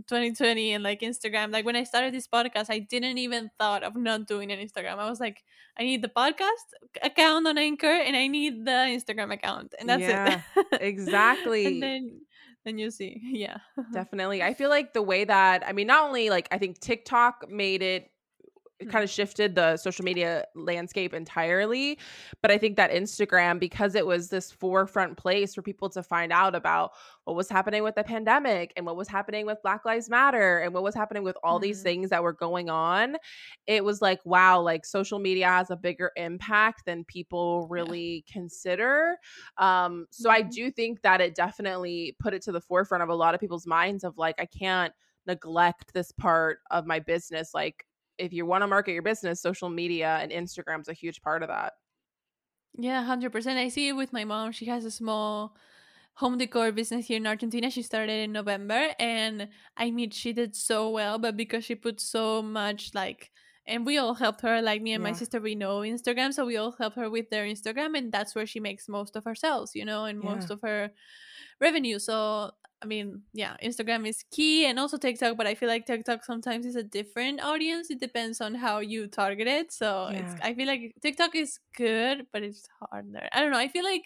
[0.07, 1.51] 2020 and like Instagram.
[1.51, 4.97] Like when I started this podcast, I didn't even thought of not doing an Instagram.
[4.97, 5.43] I was like,
[5.77, 6.65] I need the podcast
[7.01, 10.67] account on Anchor and I need the Instagram account, and that's Yeah, it.
[10.81, 11.65] exactly.
[11.65, 12.21] and then
[12.65, 13.57] then you see, yeah,
[13.93, 14.41] Definitely.
[14.41, 17.81] I feel like the way that I mean, not only like I think TikTok made
[17.81, 18.09] it
[18.79, 18.89] it Mm.
[18.89, 21.97] kind of shifted the social media landscape entirely,
[22.41, 26.31] but I think that Instagram because it was this forefront place for people to find
[26.33, 26.91] out about
[27.23, 30.73] what was happening with the pandemic and what was happening with Black Lives Matter and
[30.73, 31.83] what was happening with all these Mhm.
[31.83, 33.15] things that were going on,
[33.67, 37.95] it was like wow, like social media has a bigger impact than people Yeah.
[37.95, 39.17] really consider.
[39.57, 40.55] Um so I Mhm.
[40.55, 43.65] do think that it definitely put it to the forefront of a lot of people's
[43.67, 44.93] minds of like I can't
[45.27, 47.85] neglect this part of my business like
[48.17, 51.49] if you want to market your business social media and instagram's a huge part of
[51.49, 51.73] that
[52.77, 53.57] yeah, hundred percent.
[53.57, 54.51] I see it with my mom.
[54.51, 55.55] She has a small
[56.15, 57.69] home decor business here in Argentina.
[57.69, 61.99] She started in November, and I mean, she did so well, but because she put
[61.99, 63.31] so much like.
[63.67, 65.41] And we all helped her, like me and my sister.
[65.41, 68.59] We know Instagram, so we all help her with their Instagram, and that's where she
[68.59, 70.91] makes most of her sales, you know, and most of her
[71.59, 71.97] revenue.
[71.97, 76.23] So I mean, yeah, Instagram is key and also TikTok, but I feel like TikTok
[76.23, 77.89] sometimes is a different audience.
[77.89, 79.71] It depends on how you target it.
[79.71, 83.27] So it's I feel like TikTok is good, but it's harder.
[83.31, 83.57] I don't know.
[83.57, 84.03] I feel like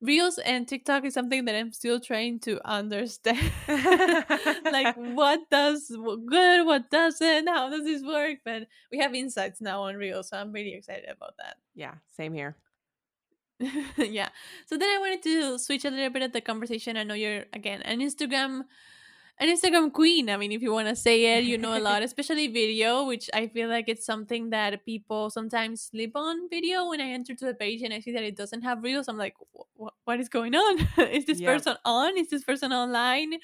[0.00, 3.40] Reels and TikTok is something that I'm still trying to understand.
[3.68, 5.90] like what does
[6.26, 8.38] good, what doesn't, how does this work?
[8.44, 11.56] But we have insights now on Reels, so I'm really excited about that.
[11.74, 12.54] yeah same here
[13.98, 14.28] yeah.
[14.66, 16.96] So then I wanted to switch a little bit of the conversation.
[16.96, 18.62] I know you're again an Instagram
[19.40, 20.28] an Instagram queen.
[20.30, 23.30] I mean, if you want to say it, you know a lot, especially video, which
[23.32, 26.88] I feel like it's something that people sometimes sleep on video.
[26.88, 29.18] When I enter to the page and I see that it doesn't have reels, I'm
[29.18, 29.34] like,
[30.04, 30.88] what is going on?
[31.12, 32.18] is this person on?
[32.18, 33.34] Is this person online?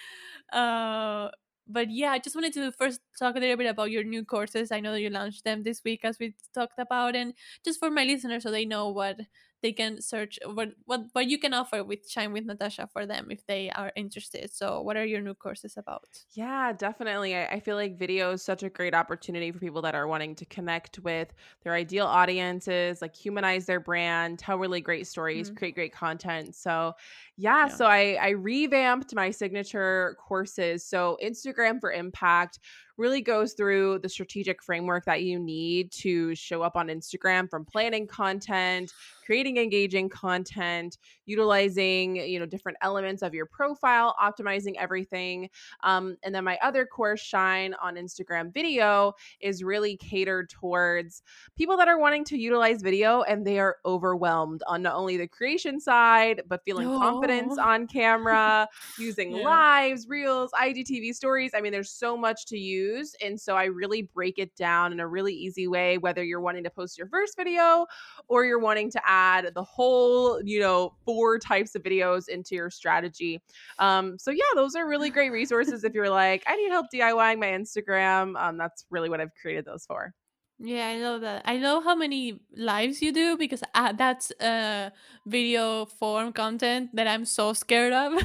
[0.53, 1.29] Uh,
[1.67, 4.73] but yeah, I just wanted to first talk a little bit about your new courses.
[4.73, 7.91] I know that you launched them this week, as we talked about, and just for
[7.91, 9.21] my listeners, so they know what
[9.65, 13.33] they can search, what what what you can offer with Shine with Natasha for them
[13.33, 14.53] if they are interested.
[14.53, 16.27] So, what are your new courses about?
[16.31, 17.37] Yeah, definitely.
[17.37, 20.35] I, I feel like video is such a great opportunity for people that are wanting
[20.37, 25.57] to connect with their ideal audiences, like humanize their brand, tell really great stories, Mhm.
[25.57, 26.57] create great content.
[26.57, 26.95] So,
[27.37, 27.69] yeah, Yeah.
[27.69, 30.85] so I, I revamped my signature courses.
[30.85, 32.59] So, Instagram for Impact
[32.97, 37.65] really goes through the strategic framework that you need to show up on Instagram from
[37.65, 38.93] planning content,
[39.27, 45.49] creating engaging content, utilizing, you know, different elements of your profile, optimizing everything.
[45.83, 51.23] Um, and then my other course, Shine on Instagram Video, is really catered towards
[51.57, 55.27] people that are wanting to utilize video and they are overwhelmed on not only the
[55.27, 56.93] creation side, but feeling
[57.27, 59.43] confidence on camera, using Yeah.
[59.43, 61.53] lives, reels, IGTV stories.
[61.55, 63.15] I mean, there's so much to use.
[63.23, 66.65] And so I really break it down in a really easy way, whether you're wanting
[66.65, 67.87] to post your first video
[68.29, 72.71] or you're wanting to add the whole, you know, four types of videos into your
[72.71, 73.43] strategy.
[73.79, 77.39] Um, so yeah, those are really great resources if you're like, I need help DIYing
[77.39, 78.41] my Instagram.
[78.41, 80.15] Um, that's really what I've created those for.
[80.59, 81.43] Yeah, I know that.
[81.47, 84.91] I know how many lives you do because uh, that's uh,
[85.27, 88.13] video form content that I'm so scared of.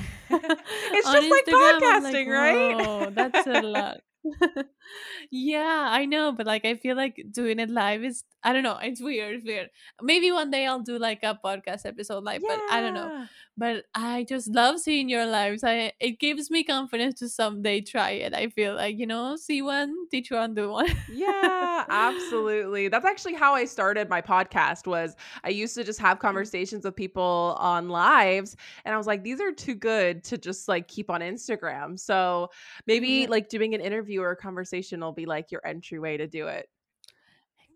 [0.91, 2.75] It's just like Instagram, I'm podcasting, right?
[2.75, 3.97] "Whoa, that's a lot.
[5.31, 8.77] yeah, I know, but like I feel like doing it live is I don't know,
[8.81, 9.69] it's weird, it's weird.
[10.01, 13.25] Maybe one day I'll do like a podcast episode live, but I don't know.
[13.57, 15.63] But I just love seeing your lives.
[15.65, 18.33] I it gives me confidence to someday try it.
[18.33, 20.87] I feel like, you know, see one, teach one, do one.
[21.11, 26.17] yeah absolutely that's actually how i started my podcast was i used to just have
[26.19, 26.21] mm.
[26.21, 30.67] conversations with people on lives and i was like these are too good to just
[30.67, 32.49] like keep on instagram so
[32.87, 33.27] maybe Yeah.
[33.29, 36.69] like doing an interview or a conversation will be like your entryway to do it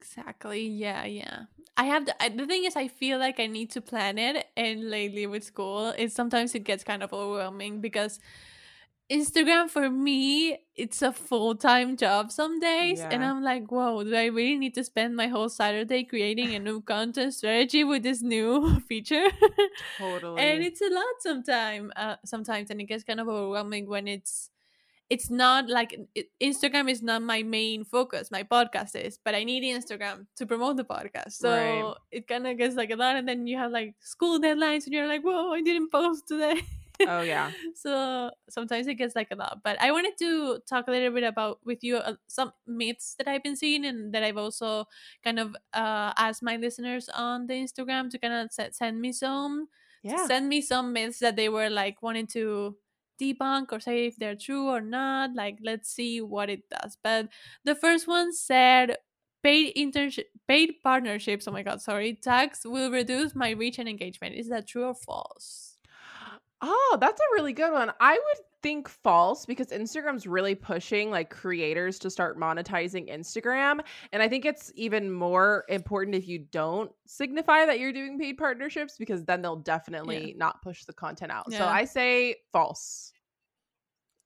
[0.04, 0.68] Exactly.
[0.68, 1.44] Yeah, yeah.
[1.78, 4.46] I have the, I, the thing is I feel like I need to plan it
[4.56, 8.20] and lately with school it sometimes it gets kind of overwhelming because
[9.12, 14.26] Instagram for me it's a full-time job some days and I'm like, "Whoa, do I
[14.26, 18.80] really need to spend my whole Saturday creating a new content strategy with this new
[18.88, 19.28] feature?"
[19.98, 24.08] totally and it's a lot sometimes uh, sometimes and it gets kind of overwhelming when
[24.08, 24.50] it's
[25.10, 29.44] it's not like it, instagram is not my main focus my podcast is but i
[29.44, 31.94] need instagram to promote the podcast so Right.
[32.12, 34.94] it kind of gets like a lot and then you have like school deadlines and
[34.94, 36.62] you're like whoa i didn't post today
[37.06, 37.52] Oh yeah.
[37.76, 39.60] so sometimes it gets like a lot.
[39.64, 43.28] But I wanted to talk a little bit about with you uh, some myths that
[43.28, 44.86] I've been seeing and that I've also
[45.24, 49.68] kind of uh, asked my listeners on the Instagram to kind of send me some
[50.04, 50.28] Yeah.
[50.28, 52.78] send me some myths that they were like wanting to
[53.22, 55.32] debunk or say if they're true or not.
[55.36, 56.98] Like, let's see what it does.
[57.04, 57.30] But
[57.66, 58.98] the first one said
[59.44, 64.34] paid internship paid partnerships oh my god sorry tags will reduce my reach and engagement
[64.34, 65.74] is that true or false
[66.62, 67.92] Oh, that's a really good one.
[68.00, 73.82] I would think false because Instagram's really pushing like creators to start monetizing Instagram.
[74.12, 78.38] And I think it's even more important if you don't signify that you're doing paid
[78.38, 80.38] partnerships because then they'll definitely yeah.
[80.38, 81.46] not push the content out.
[81.50, 81.60] Yeah.
[81.60, 83.12] So I say false.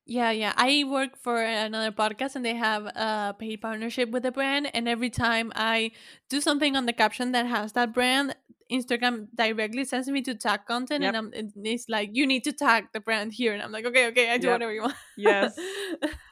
[0.09, 0.53] Yeah, yeah.
[0.55, 4.71] I work for another podcast and they have a paid partnership with the brand.
[4.73, 5.91] And every time I
[6.29, 8.33] do something on the caption that has that brand,
[8.71, 11.13] Instagram directly sends me to tag content, yep.
[11.13, 13.85] and, I'm, and it's like you need to tag the brand here, and I'm like,
[13.85, 14.55] okay, okay, I do yep.
[14.55, 14.95] whatever you want.
[15.15, 15.57] Yes.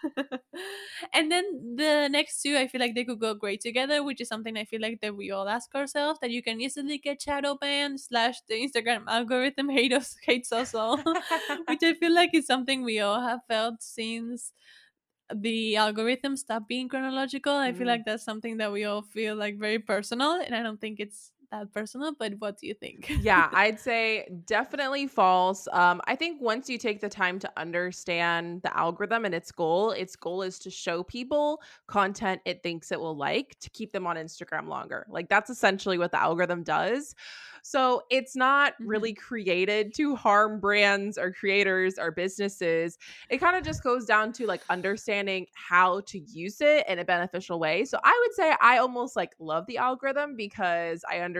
[1.14, 4.28] and then the next two, I feel like they could go great together, which is
[4.28, 7.56] something I feel like that we all ask ourselves that you can easily get shadow
[7.56, 10.98] banned slash the Instagram algorithm hate us hates us all,
[11.68, 14.52] which I feel like is something we all have felt since
[15.34, 17.54] the algorithm stopped being chronological.
[17.54, 17.78] I mm.
[17.78, 21.00] feel like that's something that we all feel like very personal, and I don't think
[21.00, 23.12] it's that personal, but what do you think?
[23.22, 25.68] yeah, I'd say definitely false.
[25.72, 29.91] Um, I think once you take the time to understand the algorithm and its goal,
[29.91, 34.08] its goal is to show people content it thinks it will like to keep them
[34.08, 35.06] on Instagram longer.
[35.10, 37.16] Like that's essentially what the algorithm does.
[37.62, 38.88] So it's not mm-hmm.
[38.88, 43.00] really created to harm brands or creators or businesses.
[43.30, 47.06] It kind of just goes down to like understanding how to use it in a
[47.06, 47.86] beneficial way.
[47.86, 51.35] So I would say I almost like love the algorithm because I understand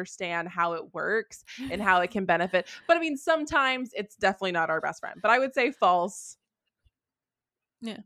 [0.48, 2.68] how it works and how it can benefit.
[2.88, 5.20] But I mean, sometimes it's definitely not our best friend.
[5.22, 6.38] But I would say false.
[7.82, 8.00] Yeah.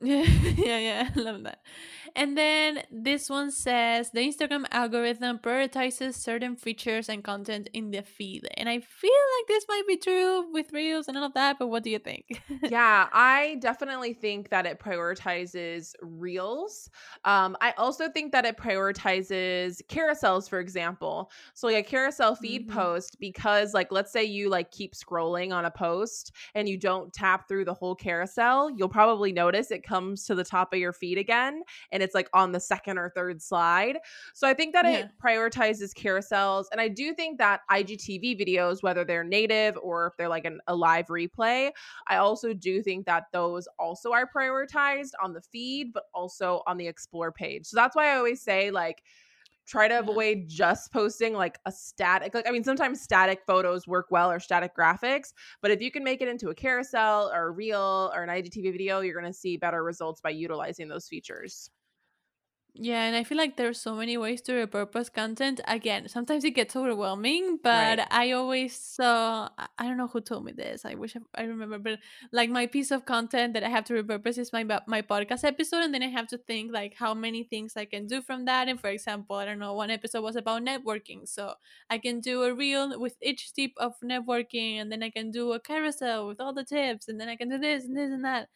[0.02, 0.24] Yeah,
[0.56, 1.60] yeah, yeah, I love that.
[2.16, 8.02] And then this one says the Instagram algorithm prioritizes certain features and content in the
[8.02, 8.48] feed.
[8.54, 11.68] And I feel like this might be true with Reels and all of that, but
[11.68, 12.42] what do you think?
[12.62, 16.90] yeah, I definitely think that it prioritizes Reels.
[17.24, 21.30] Um, I also think that it prioritizes carousels, for example.
[21.54, 22.78] So like a carousel feed mm-hmm.
[22.78, 27.12] post, because like let's say you like keep scrolling on a post and you don't
[27.12, 30.92] tap through the whole carousel, you'll probably notice it comes to the top of your
[30.92, 33.98] feed again and it's like on the second or third slide.
[34.34, 34.98] So I think that yeah.
[34.98, 36.66] it prioritizes carousels.
[36.70, 40.60] And I do think that IGTV videos, whether they're native or if they're like an,
[40.68, 41.72] a live replay,
[42.06, 46.76] I also do think that those also are prioritized on the feed, but also on
[46.76, 47.66] the explore page.
[47.66, 49.02] So that's why I always say, like,
[49.66, 54.06] try to avoid just posting like a static like i mean sometimes static photos work
[54.10, 55.32] well or static graphics
[55.62, 58.72] but if you can make it into a carousel or a reel or an igtv
[58.72, 61.70] video you're going to see better results by utilizing those features
[62.74, 65.60] yeah, and I feel like there's so many ways to repurpose content.
[65.66, 68.06] Again, sometimes it gets overwhelming, but right.
[68.10, 69.48] I always saw
[69.78, 70.84] I don't know who told me this.
[70.84, 71.98] I wish I, I remember, but
[72.32, 75.82] like my piece of content that I have to repurpose is my my podcast episode,
[75.82, 78.68] and then I have to think like how many things I can do from that.
[78.68, 81.54] And for example, I don't know, one episode was about networking, so
[81.90, 85.52] I can do a reel with each tip of networking, and then I can do
[85.52, 88.24] a carousel with all the tips, and then I can do this and this and
[88.24, 88.48] that.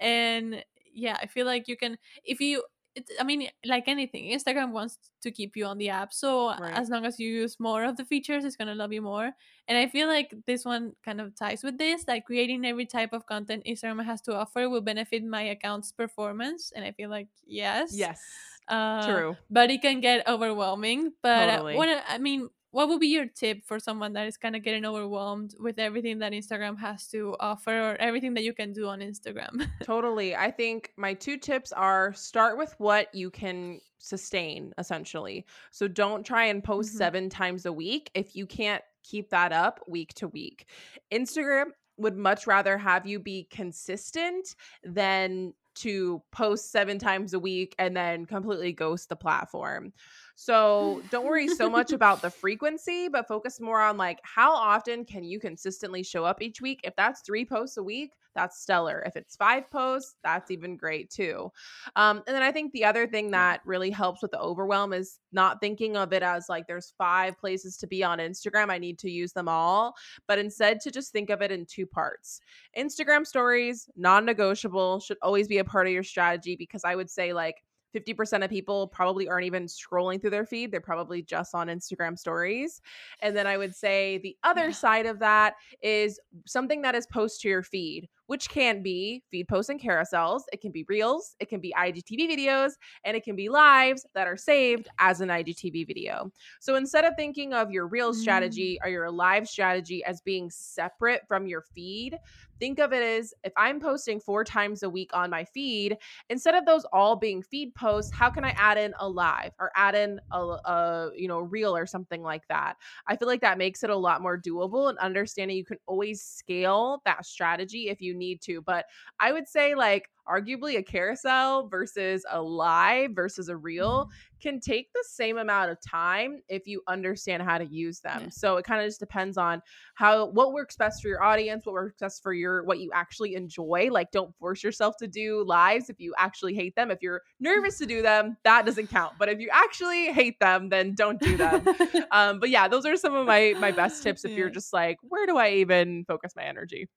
[0.00, 2.64] And yeah, I feel like you can if you
[2.94, 6.12] it, I mean, like anything, Instagram wants to keep you on the app.
[6.12, 6.74] So right.
[6.74, 9.30] as long as you use more of the features, it's gonna love you more.
[9.68, 12.04] And I feel like this one kind of ties with this.
[12.08, 16.72] Like creating every type of content Instagram has to offer will benefit my account's performance.
[16.74, 18.20] And I feel like yes, yes,
[18.68, 19.36] uh, true.
[19.50, 21.12] But it can get overwhelming.
[21.22, 21.76] But uh, totally.
[21.76, 24.84] what I mean, what would be your tip for someone that is kind of getting
[24.84, 29.00] overwhelmed with everything that Instagram has to offer or everything that you can do on
[29.00, 29.68] Instagram?
[29.82, 30.36] totally.
[30.36, 35.44] I think my two tips are start with what you can sustain essentially.
[35.70, 36.98] So don't try and post mm-hmm.
[36.98, 40.66] 7 times a week if you can't keep that up week to week.
[41.12, 41.66] Instagram
[41.96, 44.54] would much rather have you be consistent
[44.84, 49.92] than to post seven times a week and then completely ghost the platform.
[50.40, 55.04] So don't worry so much about the frequency, but focus more on like how often
[55.04, 56.80] can you consistently show up each week.
[56.82, 59.02] If that's three posts a week, that's stellar.
[59.04, 61.52] If it's five posts, that's even great too.
[61.94, 65.18] Um, and then I think the other thing that really helps with the overwhelm is
[65.30, 68.70] not thinking of it as like there's five places to be on Instagram.
[68.70, 69.94] I need to use them all,
[70.26, 72.40] but instead to just think of it in two parts.
[72.78, 77.10] Instagram stories, non negotiable, should always be a part of your strategy because I would
[77.10, 77.62] say like
[77.94, 80.70] 50% of people probably aren't even scrolling through their feed.
[80.70, 82.80] They're probably just on Instagram stories.
[83.20, 87.40] And then I would say the other side of that is something that is post
[87.42, 90.42] to your feed, which can be feed posts and carousels.
[90.52, 92.74] It can be reels, it can be IGTV videos,
[93.04, 96.30] and it can be lives that are saved as an IGTV video.
[96.60, 98.20] So instead of thinking of your reels Mm.
[98.20, 102.16] strategy or your live strategy as being separate from your feed,
[102.58, 105.96] think of it as if I'm posting four times a week on my feed,
[106.28, 109.70] instead of those all being feed posts, how can I add in a live or
[109.74, 112.76] add in a, a you know reel or something like that?
[113.06, 116.22] I feel like that makes it a lot more doable and understanding you can always
[116.22, 118.62] scale that strategy if you need to.
[118.62, 118.86] But
[119.18, 124.08] I would say like arguably a carousel versus a live versus a reel
[124.40, 128.22] can take the same amount of time if you understand how to use them.
[128.24, 128.28] Yeah.
[128.30, 129.60] So it kind of just depends on
[129.94, 133.34] how what works best for your audience, what works best for your what you actually
[133.34, 133.88] enjoy.
[133.90, 136.90] Like don't force yourself to do lives if you actually hate them.
[136.90, 139.14] If you're nervous to do them, that doesn't count.
[139.18, 141.66] But if you actually hate them, then don't do them.
[142.12, 144.98] um but yeah, those are some of my my best tips if you're just like
[145.02, 146.88] where do I even focus my energy?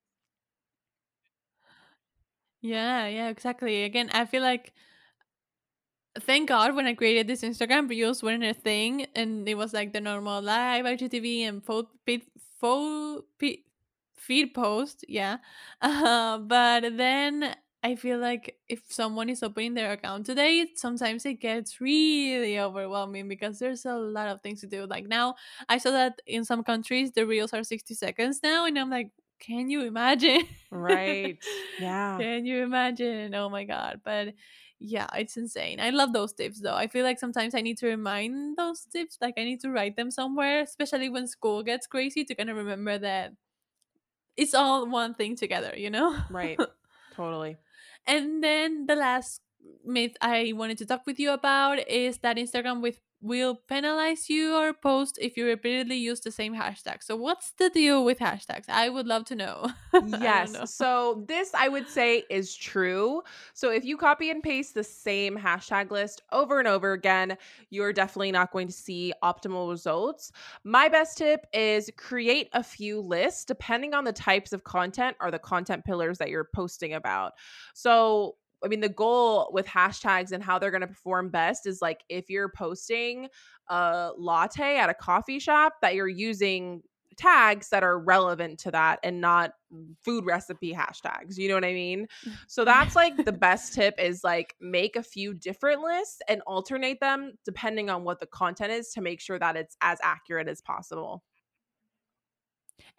[2.63, 3.83] Yeah, yeah, exactly.
[3.83, 4.73] Again, I feel like
[6.21, 9.93] thank God when I created this Instagram, reels weren't a thing, and it was like
[9.93, 12.23] the normal live IGTV and full feed,
[12.59, 13.23] full
[14.15, 15.05] feed post.
[15.07, 15.37] Yeah,
[15.81, 21.35] uh, but then I feel like if someone is opening their account today, sometimes it
[21.41, 24.85] gets really overwhelming because there's a lot of things to do.
[24.85, 25.35] Like now,
[25.69, 29.09] I saw that in some countries the reels are sixty seconds now, and I'm like,
[29.45, 30.43] can you imagine?
[30.71, 31.37] Right.
[31.77, 32.17] Yeah.
[32.19, 33.33] Can you imagine?
[33.33, 34.01] Oh my god.
[34.03, 34.35] But
[34.79, 35.79] yeah, it's insane.
[35.79, 36.75] I love those tips though.
[36.75, 39.95] I feel like sometimes I need to remind those tips, like I need to write
[39.95, 43.33] them somewhere, especially when school gets crazy to kind of remember that
[44.37, 46.17] it's all one thing together, you know?
[46.29, 46.59] Right.
[47.11, 47.57] Totally.
[48.07, 49.41] And then the last
[49.85, 54.53] myth I wanted to talk with you about is that Instagram with will penalize you
[54.53, 57.01] or post if you repeatedly use the same hashtag.
[57.01, 58.67] So what's the deal with hashtags?
[58.67, 59.71] I would love to know.
[59.93, 60.17] Don't know.
[60.21, 60.75] Yes.
[60.75, 63.21] So this I would say is true.
[63.53, 67.37] So if you copy and paste the same hashtag list over and over again,
[67.69, 70.33] you're definitely not going to see optimal results.
[70.65, 75.31] My best tip is create a few lists depending on the types of content or
[75.31, 77.31] the content pillars that you're posting about.
[77.73, 81.81] So I mean, the goal with hashtags and how they're going to perform best is
[81.81, 83.27] like if you're posting
[83.67, 86.81] a latte at a coffee shop, that you're using
[87.15, 89.53] tags that are relevant to that and not
[90.03, 91.37] food recipe hashtags.
[91.37, 92.07] You know what I mean?
[92.25, 96.41] Mm, so that's like the best tip is like make a few different lists and
[96.47, 100.47] alternate them depending on what the content is to make sure that it's as accurate
[100.47, 101.23] as possible.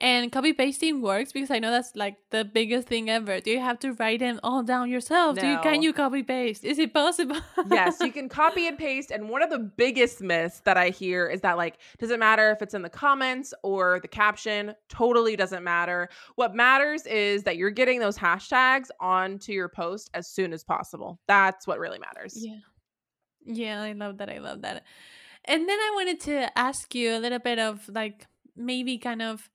[0.01, 3.40] And copy pasting works because I know that's like the biggest thing ever.
[3.40, 5.38] Do you have to write them all down yourself?
[5.38, 6.64] Do you can you copy paste?
[6.64, 7.36] Is it possible?
[7.70, 9.12] yes, you can copy and paste.
[9.12, 12.51] And one of the biggest myths that I hear is that, like, does it matter
[12.51, 14.74] if it's in the comments or the caption?
[14.88, 16.09] Totally doesn't matter.
[16.34, 21.20] What matters is that you're getting those hashtags onto your post as soon as possible.
[21.28, 22.34] That's what really matters.
[22.36, 22.57] Yeah.
[23.47, 24.28] Yeah, I love that.
[24.28, 24.84] I love that.
[25.45, 28.26] And then I wanted to ask you a little bit of like
[28.57, 29.51] maybe kind of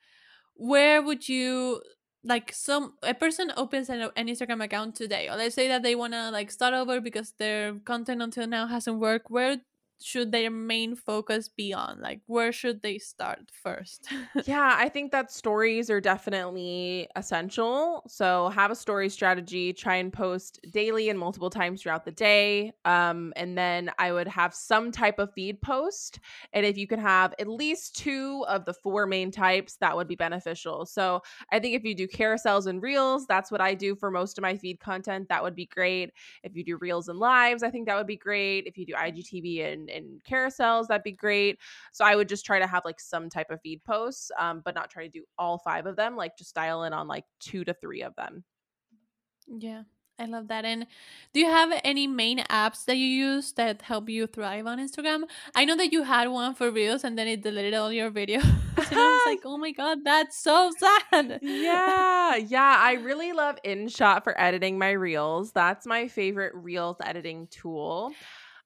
[0.60, 1.82] where would you
[2.24, 5.96] like some a person opens an, an Instagram account today or let's say that they
[5.96, 9.58] want to like start over because their content until now hasn't worked where
[10.02, 14.08] should their main focus be on like where should they start first
[14.46, 18.04] yeah, I think that stories are definitely essential.
[18.08, 22.72] So have a story strategy, try and post daily and multiple times throughout the day.
[22.86, 26.20] Um, and then I would have some type of feed post.
[26.54, 30.08] And if you can have at least two of the four main types, that would
[30.08, 30.86] be beneficial.
[30.86, 31.22] So
[31.52, 34.42] I think if you do carousels and reels, that's what I do for most of
[34.42, 35.30] my feed content.
[35.30, 36.12] That would be great.
[36.44, 38.68] If you do reels and lives, I think that would be great.
[38.68, 41.60] If you do IGTV and, and carousels, that'd be great.
[41.92, 44.76] So I would just try to have like some type of feed posts, um, but
[44.76, 46.16] not try to do all five of them.
[46.16, 48.44] Like just dial in on like two to three of them.
[49.48, 49.84] yeah
[50.20, 50.86] i love that and
[51.34, 55.24] do you have any main apps that you use that help you thrive on instagram
[55.56, 58.44] i know that you had one for reels and then it deleted all your videos
[58.92, 62.78] and i was like oh my god that's so sad yeah, yeah.
[62.80, 65.52] I really love InShot for editing my reels.
[65.52, 68.18] That's my favorite reels editing tool.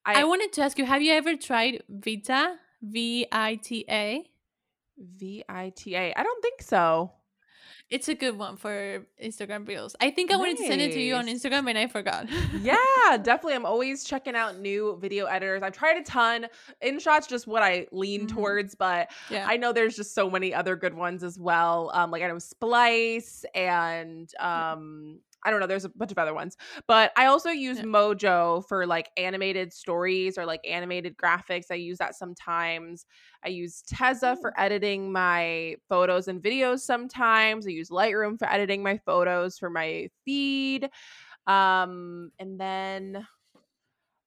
[0.05, 4.23] I, I, wanted to ask you have you ever tried vita v-i-t-a
[4.97, 6.13] V I T A.
[6.15, 7.11] I don't think so.
[7.89, 11.01] it's a good one for instagram reels i think i wanted to send it to
[11.01, 12.27] you on instagram and i forgot
[12.61, 12.77] Yeah,
[13.21, 13.55] definitely.
[13.55, 15.61] I'm always checking out new video editors.
[15.63, 16.47] I've tried a ton.
[16.83, 18.29] InShot's just what I lean Mhm.
[18.29, 21.91] towards, but yeah I know there's just so many other good ones as well.
[21.93, 25.67] Um, like I know Splice and um, I don't know.
[25.67, 27.83] There's a bunch of other ones, but I also use Yeah.
[27.83, 31.65] Mojo for like animated stories or like animated graphics.
[31.71, 33.05] I use that sometimes.
[33.43, 37.67] I use Tezza for editing my photos and videos sometimes.
[37.67, 40.89] I use Lightroom for editing my photos for my feed.
[41.47, 43.27] Um, and then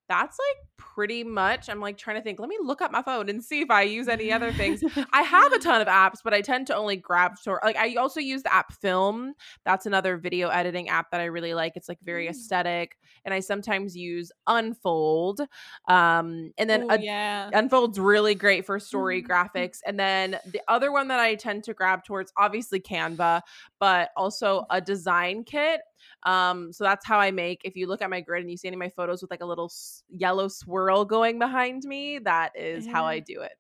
[0.08, 3.28] that's like pretty much i'm like trying to think let me look up my phone
[3.28, 4.82] and see if i use any other things
[5.12, 7.94] i have a ton of apps but i tend to only grab sort like i
[7.96, 9.34] also use the app film
[9.64, 12.30] that's another video editing app that i really like it's like very Mm.
[12.30, 15.40] aesthetic and i sometimes use unfold
[15.88, 17.50] um and then Oh, a- yeah.
[17.52, 19.26] Unfold's really great for story Mhm.
[19.28, 19.78] graphics.
[19.86, 23.42] And then the other one that I tend to grab towards, obviously Canva,
[23.78, 25.80] but also a design kit.
[26.24, 27.60] Um, so that's how I make.
[27.64, 29.42] If you look at my grid and you see any of my photos with like
[29.42, 29.72] a little
[30.08, 33.52] yellow swirl going behind me, that is how I do it.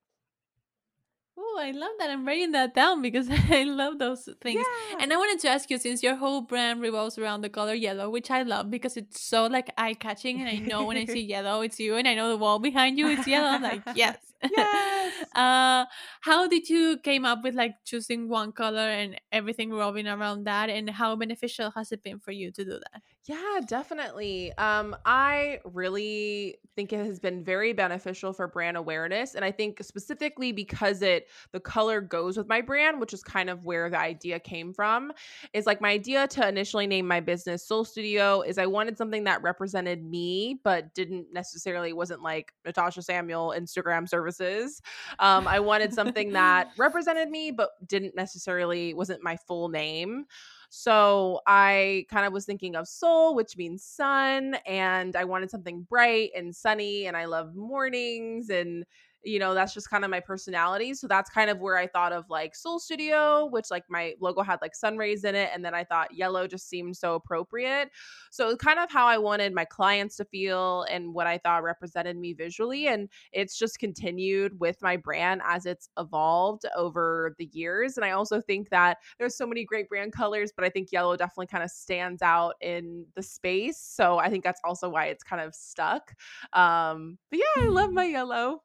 [1.38, 2.08] Oh, I love that.
[2.08, 4.64] I'm writing that down because I love those things.
[4.90, 4.98] Yeah.
[5.00, 8.08] And I wanted to ask you since your whole brand revolves around the color yellow,
[8.08, 10.40] which I love because it's so like eye catching.
[10.40, 11.96] And I know when I see yellow, it's you.
[11.96, 13.48] And I know the wall behind you is yellow.
[13.48, 14.16] I'm like, yes.
[14.50, 15.24] Yes.
[15.34, 15.84] uh,
[16.20, 20.70] how did you came up with like choosing one color and everything revolving around that?
[20.70, 23.02] And how beneficial has it been for you to do that?
[23.26, 24.52] Yeah, definitely.
[24.56, 29.34] Um, I really think it has been very beneficial for brand awareness.
[29.34, 33.50] And I think specifically because it the color goes with my brand, which is kind
[33.50, 35.12] of where the idea came from,
[35.52, 39.24] is like my idea to initially name my business Sol Studio is I wanted something
[39.24, 44.08] that represented me, but didn't necessarily wasn't like Natasha Samuel Instagram
[44.40, 50.26] Um, I wanted something that represented me, but didn't necessarily wasn't my full name.
[50.68, 55.86] So I kind of was thinking of sol, which means sun, and I wanted something
[55.88, 58.84] bright and sunny, and I love mornings and
[59.26, 62.12] you know that's just kind of my personality so that's kind of where i thought
[62.12, 65.64] of like sol studio which like my logo had like sun rays in it and
[65.64, 67.90] then i thought yellow just seemed so appropriate.
[68.30, 72.16] So kind of how i wanted my clients to feel and what i thought represented
[72.16, 77.96] me visually and it's just continued with my brand as it's evolved over the years
[77.96, 81.16] and i also think that there's so many great brand colors but i think yellow
[81.16, 85.24] definitely kind of stands out in the space so i think that's also why it's
[85.24, 86.14] kind of stuck.
[86.52, 88.62] Um but yeah i love my yellow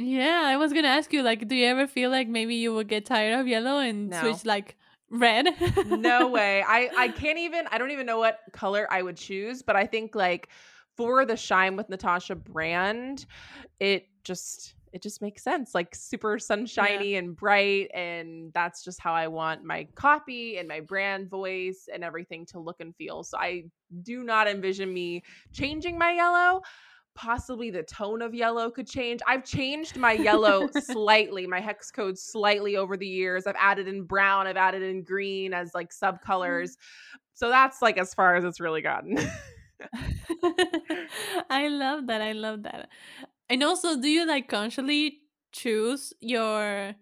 [0.00, 2.86] Yeah, I was gonna ask you, like, do you ever feel like maybe you would
[2.88, 4.20] get tired of yellow and No.
[4.20, 4.76] switch like
[5.10, 5.48] red?
[5.86, 9.62] no way i i can't even i don't even know what color i would choose
[9.62, 10.48] but i think like
[10.96, 13.24] for the shine with natasha brand
[13.80, 19.14] it just it just makes sense like super sunshiny and bright and that's just how
[19.14, 23.38] i want my copy and my brand voice and everything to look and feel so
[23.38, 23.64] i
[24.02, 25.22] do not envision me
[25.52, 26.60] changing my yellow
[27.18, 32.16] possibly the tone of yellow could change i've changed my yellow slightly my hex code
[32.16, 36.16] slightly over the years i've added in brown i've added in green as like mm-hmm.
[36.30, 36.76] subcolors
[37.34, 39.18] so that's like as far as it's really gotten
[41.50, 42.20] I love that.
[42.20, 42.88] I love that.
[43.48, 45.20] And also, do you like consciously
[45.52, 46.94] choose your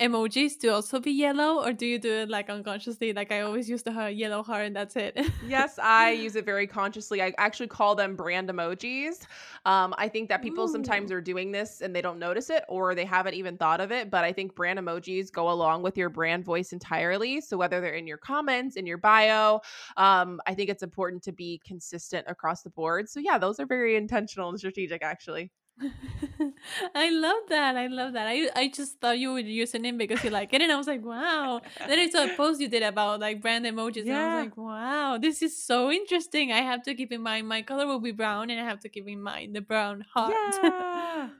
[0.00, 3.12] emojis to also be yellow, or do you do it like unconsciously?
[3.12, 5.18] Like I always use the yellow heart, and that's it.
[5.46, 7.22] yes i use it very consciously.
[7.22, 9.26] I actually call them brand emojis.
[9.64, 12.94] Um, i think that people sometimes are doing this and they don't notice it or
[12.94, 16.08] they haven't even thought of it but i think brand emojis go along with your
[16.08, 17.40] brand voice entirely.
[17.40, 19.60] So whether they're in your comments in your bio
[19.96, 23.08] um, i think it's important to be consistent across the board.
[23.08, 25.50] So yeah those are very intentional and strategic actually
[26.94, 27.76] I love that.
[27.76, 28.26] I love that.
[28.26, 30.76] I I just thought you would use a name because you like it, and I
[30.76, 31.60] was like, wow.
[31.78, 34.56] Then I saw a post you did about like brand emojis, and I was like,
[34.56, 36.52] wow, this is so interesting.
[36.52, 38.88] I have to keep in mind my color will be brown, and I have to
[38.88, 40.34] keep in mind the brown heart.
[40.62, 41.28] yeah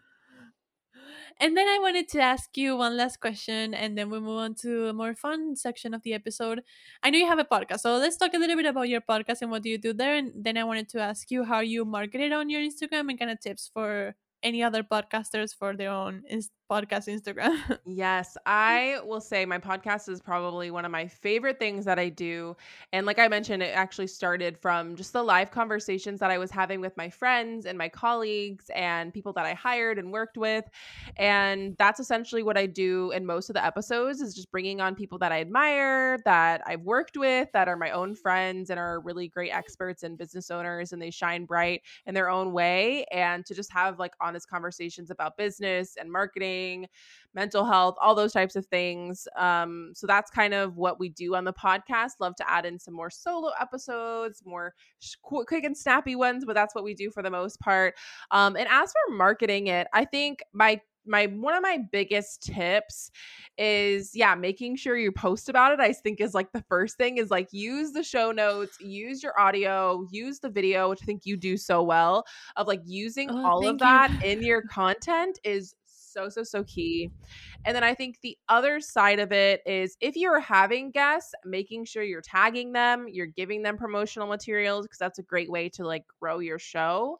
[1.41, 4.55] And then I wanted to ask you one last question, and then we move on
[4.57, 6.61] to a more fun section of the episode.
[7.03, 9.41] I know you have a podcast, so let's talk a little bit about your podcast
[9.41, 10.17] and what do you do there.
[10.17, 13.19] And then I wanted to ask you how you market it on your Instagram and
[13.19, 16.25] kind of tips for any other podcasters for their own
[16.71, 17.79] podcast Instagram.
[17.87, 22.09] Yes, I will say my podcast is probably one of my favorite things that I
[22.09, 22.57] do.
[22.93, 26.51] And like I mentioned, it actually started from just the live conversations that I was
[26.51, 30.65] having with my friends and my colleagues and people that I hired and worked with.
[31.17, 34.95] And that's essentially what I do in most of the episodes is just bringing on
[34.95, 39.01] people that I admire, that I've worked with, that are my own friends and are
[39.01, 43.45] really great experts and business owners and they shine bright in their own way and
[43.47, 46.60] to just have like honest conversations about business and marketing
[47.35, 49.29] mental health, all those types of things.
[49.37, 52.13] Um, so that's kind of what we do on the podcast.
[52.21, 54.75] Love to add in some more solo episodes, more
[55.23, 57.95] quick and snappy ones, but that's what we do for the most part.
[58.31, 63.11] Um, and as for marketing it, I think my my one of my biggest tips
[63.57, 65.81] is yeah, making sure you post about it.
[65.81, 69.39] I think is like the first thing is like use the show notes, use your
[69.41, 72.25] audio, use the video, which I think you do so well
[72.57, 74.21] of like using Oh, all of that you.
[74.23, 75.75] in your content is
[76.13, 77.11] so so so key.
[77.65, 81.85] And then I think the other side of it is if you're having guests, making
[81.87, 85.85] sure you're tagging them, you're giving them promotional materials because that's a great way to
[85.87, 87.19] like grow your show.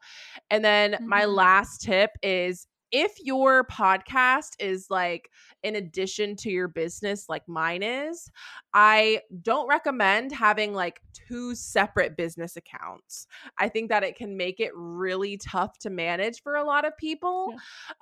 [0.51, 1.27] And then my Mhm.
[1.27, 5.31] last tip is if your podcast is like
[5.63, 8.31] in addition to your business like mine is,
[8.75, 13.27] I don't recommend having like two separate business accounts.
[13.59, 16.97] I think that it can make it really tough to manage for a lot of
[16.97, 17.55] people.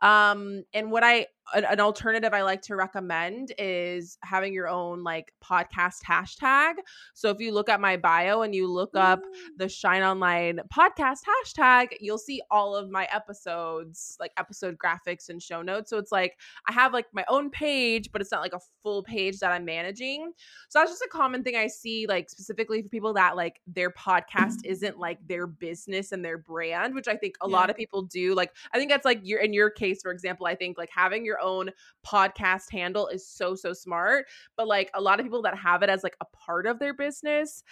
[0.03, 5.03] Um and what I an, an alternative I like to recommend is having your own
[5.03, 6.74] like podcast hashtag.
[7.14, 9.49] So if you look at my bio and you look up Mm.
[9.57, 15.42] the Shine Online podcast hashtag, you'll see all of my episodes, like episode graphics and
[15.42, 15.90] show notes.
[15.90, 16.38] So it's like
[16.68, 19.64] I have like my own page, but it's not like a full page that I'm
[19.64, 20.32] managing.
[20.68, 23.90] So that's just a common thing I see, like specifically for people that like their
[23.90, 27.57] podcast isn't like their business and their brand, which I think a Yeah.
[27.57, 28.34] lot of people do.
[28.34, 31.24] Like I think that's like your in your case, for example, I think like having
[31.24, 31.70] your own
[32.07, 34.26] podcast handle is so so smart.
[34.57, 36.95] But like a lot of people that have it as like a part of their
[36.95, 37.62] business,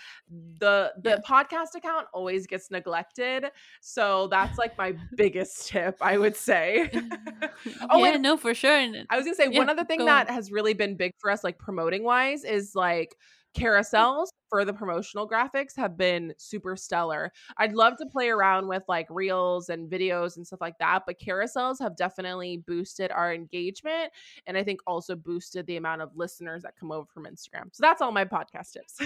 [0.58, 1.16] the the Yeah.
[1.26, 3.46] podcast account always gets neglected.
[3.80, 6.90] So that's like my biggest tip, I would say.
[7.90, 8.76] Oh, yeah, no, for sure.
[8.76, 10.34] And I was gonna say one Yeah, other thing that on.
[10.34, 13.16] has really been big for us, like promoting wise, is like
[13.54, 17.32] carousels for the promotional graphics have been super stellar.
[17.56, 21.20] I'd love to play around with like reels and videos and stuff like that, but
[21.20, 24.12] carousels have definitely boosted our engagement
[24.46, 27.68] and I think also boosted the amount of listeners that come over from Instagram.
[27.72, 28.98] So that's all my podcast tips.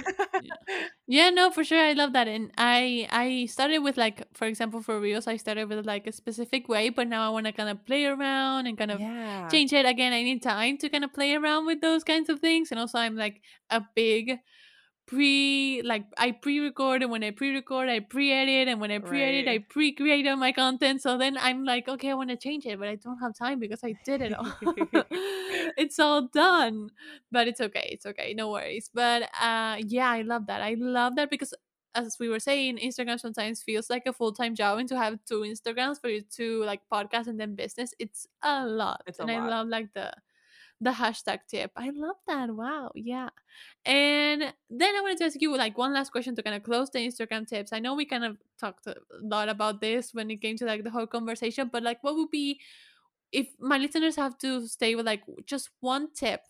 [1.07, 1.81] Yeah, no, for sure.
[1.81, 2.29] I love that.
[2.29, 6.13] And I I started with like, for example, for reels, I started with like a
[6.13, 9.49] specific way, but now I want to kind of play around and kind of yeah.
[9.49, 10.13] change it again.
[10.13, 12.71] I need time to kind of play around with those kinds of things.
[12.71, 14.39] And also, I'm like a big
[15.11, 19.59] pre like I pre-record and when I pre-record I pre-edit and when I pre-edit I
[19.59, 21.03] pre-create all my content.
[21.03, 23.59] So then I'm like okay I want to change it but I don't have time
[23.59, 24.47] because I did it all.
[25.77, 26.91] It's all done
[27.33, 28.89] but it's okay it's okay no worries.
[28.95, 31.53] But uh yeah I love that I love that because
[31.97, 35.41] as we were saying Instagram sometimes feels like a full-time job and to have two
[35.41, 39.31] Instagrams for you to like podcast and then business it's a lot It's a and
[39.33, 40.13] I love like the
[40.81, 41.71] the hashtag tip.
[41.77, 42.51] I love that.
[42.51, 42.93] Wow.
[42.95, 43.29] Yeah.
[43.85, 46.91] And then I wanted to ask you like one last question to kind of close
[46.91, 47.73] the Instagram tips.
[47.73, 50.85] I know we kind of talked a lot about this when it came to like
[50.85, 52.61] the whole conversation, but like what would be
[53.33, 56.41] if my listeners have to stay with like just one tip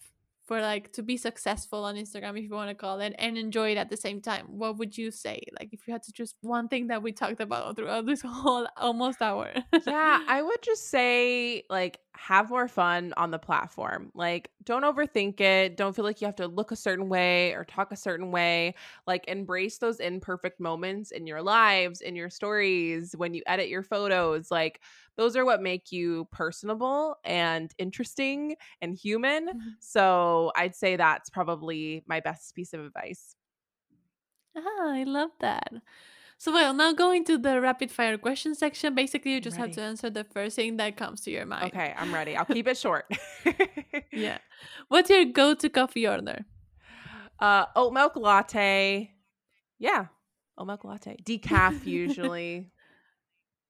[0.51, 3.71] for like to be successful on Instagram, if you want to call it, and enjoy
[3.71, 5.41] it at the same time, what would you say?
[5.61, 8.67] Like if you had to choose one thing that we talked about throughout this whole
[8.77, 9.53] almost hour.
[9.87, 14.11] yeah, I would just say like have more fun on the platform.
[14.13, 15.77] Like don't overthink it.
[15.77, 18.75] Don't feel like you have to look a certain way or talk a certain way.
[19.07, 23.85] Like embrace those imperfect moments in your lives, in your stories, when you edit your
[23.85, 24.51] photos.
[24.51, 24.81] Like
[25.21, 29.49] those are what make you personable and interesting and human.
[29.49, 29.75] Mhm.
[29.79, 33.37] So I'd say that's probably my best piece of advice.
[34.57, 35.73] Ah, I love that.
[36.39, 38.95] So, well, now going to the rapid fire question section.
[38.95, 41.67] Basically, you just have to answer the first thing that comes to your mind.
[41.75, 42.35] Okay, I'm ready.
[42.35, 43.05] I'll keep it short.
[44.11, 44.39] Yeah.
[44.89, 46.47] What's your go to coffee order?
[47.39, 49.13] Uh, oat milk latte.
[49.79, 50.07] Yeah,
[50.57, 51.17] oat milk latte.
[51.23, 52.73] Decaf usually.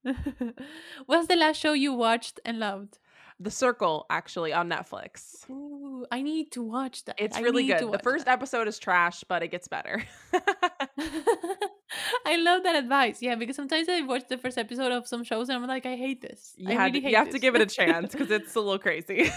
[1.06, 2.98] What's the last show you watched and loved?
[3.38, 5.48] The Circle actually on Netflix.
[5.48, 7.16] Ooh, I need to watch that.
[7.18, 7.90] It's really good.
[7.90, 8.32] The first that.
[8.32, 10.04] episode is trash, but it gets better.
[12.26, 13.22] I love that advice.
[13.22, 15.96] Yeah, because sometimes I watch the first episode of some shows and I'm like, I
[15.96, 16.52] hate this.
[16.58, 18.78] you had really hate you have to give it a chance because it's a little
[18.78, 19.30] crazy.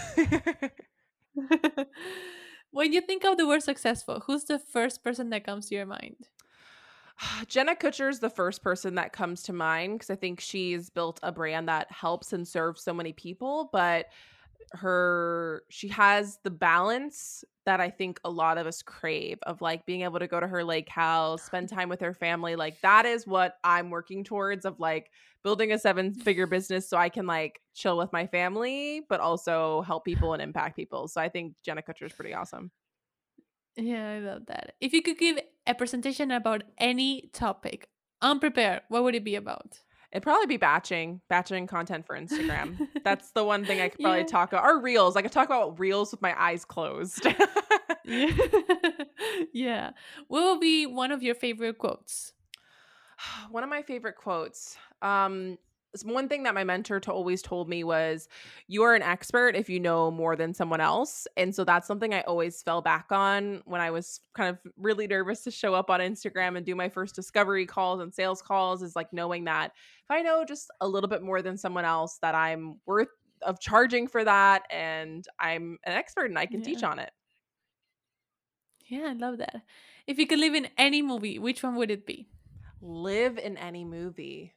[2.70, 5.86] when you think of the word successful, who's the first person that comes to your
[5.86, 6.28] mind?
[7.48, 11.20] Jenna Kutcher is the first person that comes to mind because I think she's built
[11.22, 14.06] a brand that helps and serves so many people, but
[14.72, 19.86] her she has the balance that I think a lot of us crave of like
[19.86, 22.56] being able to go to her lake house, spend time with her family.
[22.56, 25.10] Like that is what I'm working towards of like
[25.42, 29.82] building a seven figure business so I can like chill with my family, but also
[29.82, 31.08] help people and impact people.
[31.08, 32.70] So I think Jenna Kutcher is pretty awesome.
[33.76, 34.74] Yeah, I love that.
[34.80, 37.88] If you could give a presentation about any topic,
[38.22, 39.78] unprepared, what would it be about?
[40.12, 42.86] It'd probably be batching, batching content for Instagram.
[43.02, 44.26] That's the one thing I could probably Yeah.
[44.26, 44.64] talk about.
[44.64, 45.16] Or reels.
[45.16, 47.26] I could talk about reels with my eyes closed.
[48.04, 48.30] yeah.
[49.52, 49.90] yeah.
[50.28, 52.32] What will be one of your favorite quotes?
[53.50, 54.76] one of my favorite quotes.
[55.02, 55.58] Um,
[56.02, 58.28] one thing that my mentor to always told me was
[58.66, 61.26] you are an expert if you know more than someone else.
[61.36, 65.06] And so that's something i always fell back on when i was kind of really
[65.06, 68.82] nervous to show up on instagram and do my first discovery calls and sales calls
[68.82, 69.72] is like knowing that
[70.02, 73.08] if i know just a little bit more than someone else that i'm worth
[73.42, 76.66] of charging for that and i'm an expert and i can yeah.
[76.66, 77.10] teach on it.
[78.86, 79.62] Yeah i love that.
[80.06, 82.28] If you could live in any movie which one would it be?
[82.80, 84.52] Live in any movie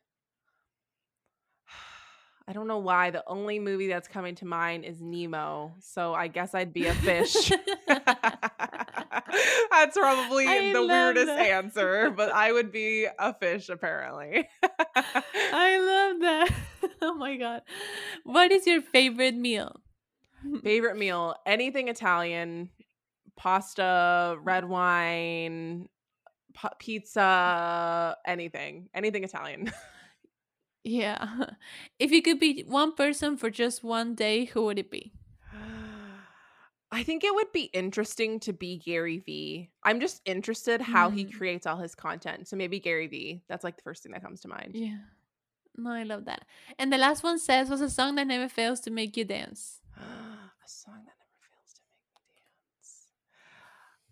[2.50, 3.12] I don't know why.
[3.12, 5.74] The only movie that's coming to mind is Nemo.
[5.80, 7.52] So I guess I'd be a fish.
[7.88, 11.40] that's probably I the weirdest that.
[11.40, 14.48] answer, but I would be a fish apparently.
[15.36, 16.50] I love that.
[17.00, 17.62] Oh my God.
[18.24, 19.82] What is your favorite meal?
[20.64, 21.36] Favorite meal?
[21.46, 22.72] Anything Italian,
[23.36, 25.90] pasta, red wine,
[26.80, 28.90] pizza, anything.
[28.96, 29.72] Anything Italian.
[30.88, 31.28] Yeah.
[32.00, 35.12] If you could be one person for just one day, who would it be?
[36.92, 39.72] I think it would be interesting to be Gary Vee.
[39.84, 41.16] I'm just interested how mm.
[41.16, 42.48] he creates all his content.
[42.48, 43.42] So maybe Gary Vee.
[43.50, 44.72] That's like the first thing that comes to mind.
[44.76, 45.00] Yeah.
[45.76, 46.46] No, I love that.
[46.80, 49.82] And the last one says was a song that never fails to make you dance.
[49.98, 52.44] a song that never fails to make me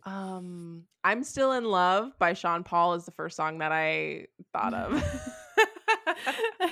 [0.04, 0.24] dance.
[0.34, 4.74] Um, I'm Still in Love by Sean Paul is the first song that I thought
[4.74, 5.04] of.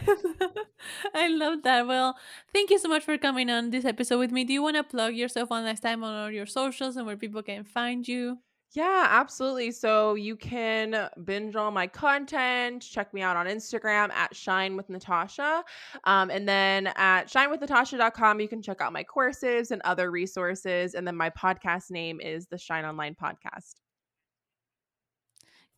[1.14, 1.88] I love that.
[1.88, 2.18] Well,
[2.54, 4.44] thank you so much for coming on this episode with me.
[4.44, 7.18] Do you want to plug yourself one last time on all your socials and where
[7.18, 8.40] people can find you?
[8.74, 9.72] Yeah, absolutely.
[9.72, 12.82] So you can binge all my content.
[12.82, 15.64] Check me out on Instagram at Shine with Natasha.
[16.06, 20.96] Um, and then at shinewithnatasha.com, you can check out my courses and other resources.
[20.96, 23.83] And then my podcast name is the Shine Online Podcast.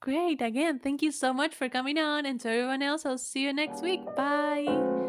[0.06, 0.39] Great.
[0.39, 2.28] Again, thank you so much for coming on.
[2.28, 4.06] And to everyone else, I'll see you next week.
[4.16, 5.05] Bye.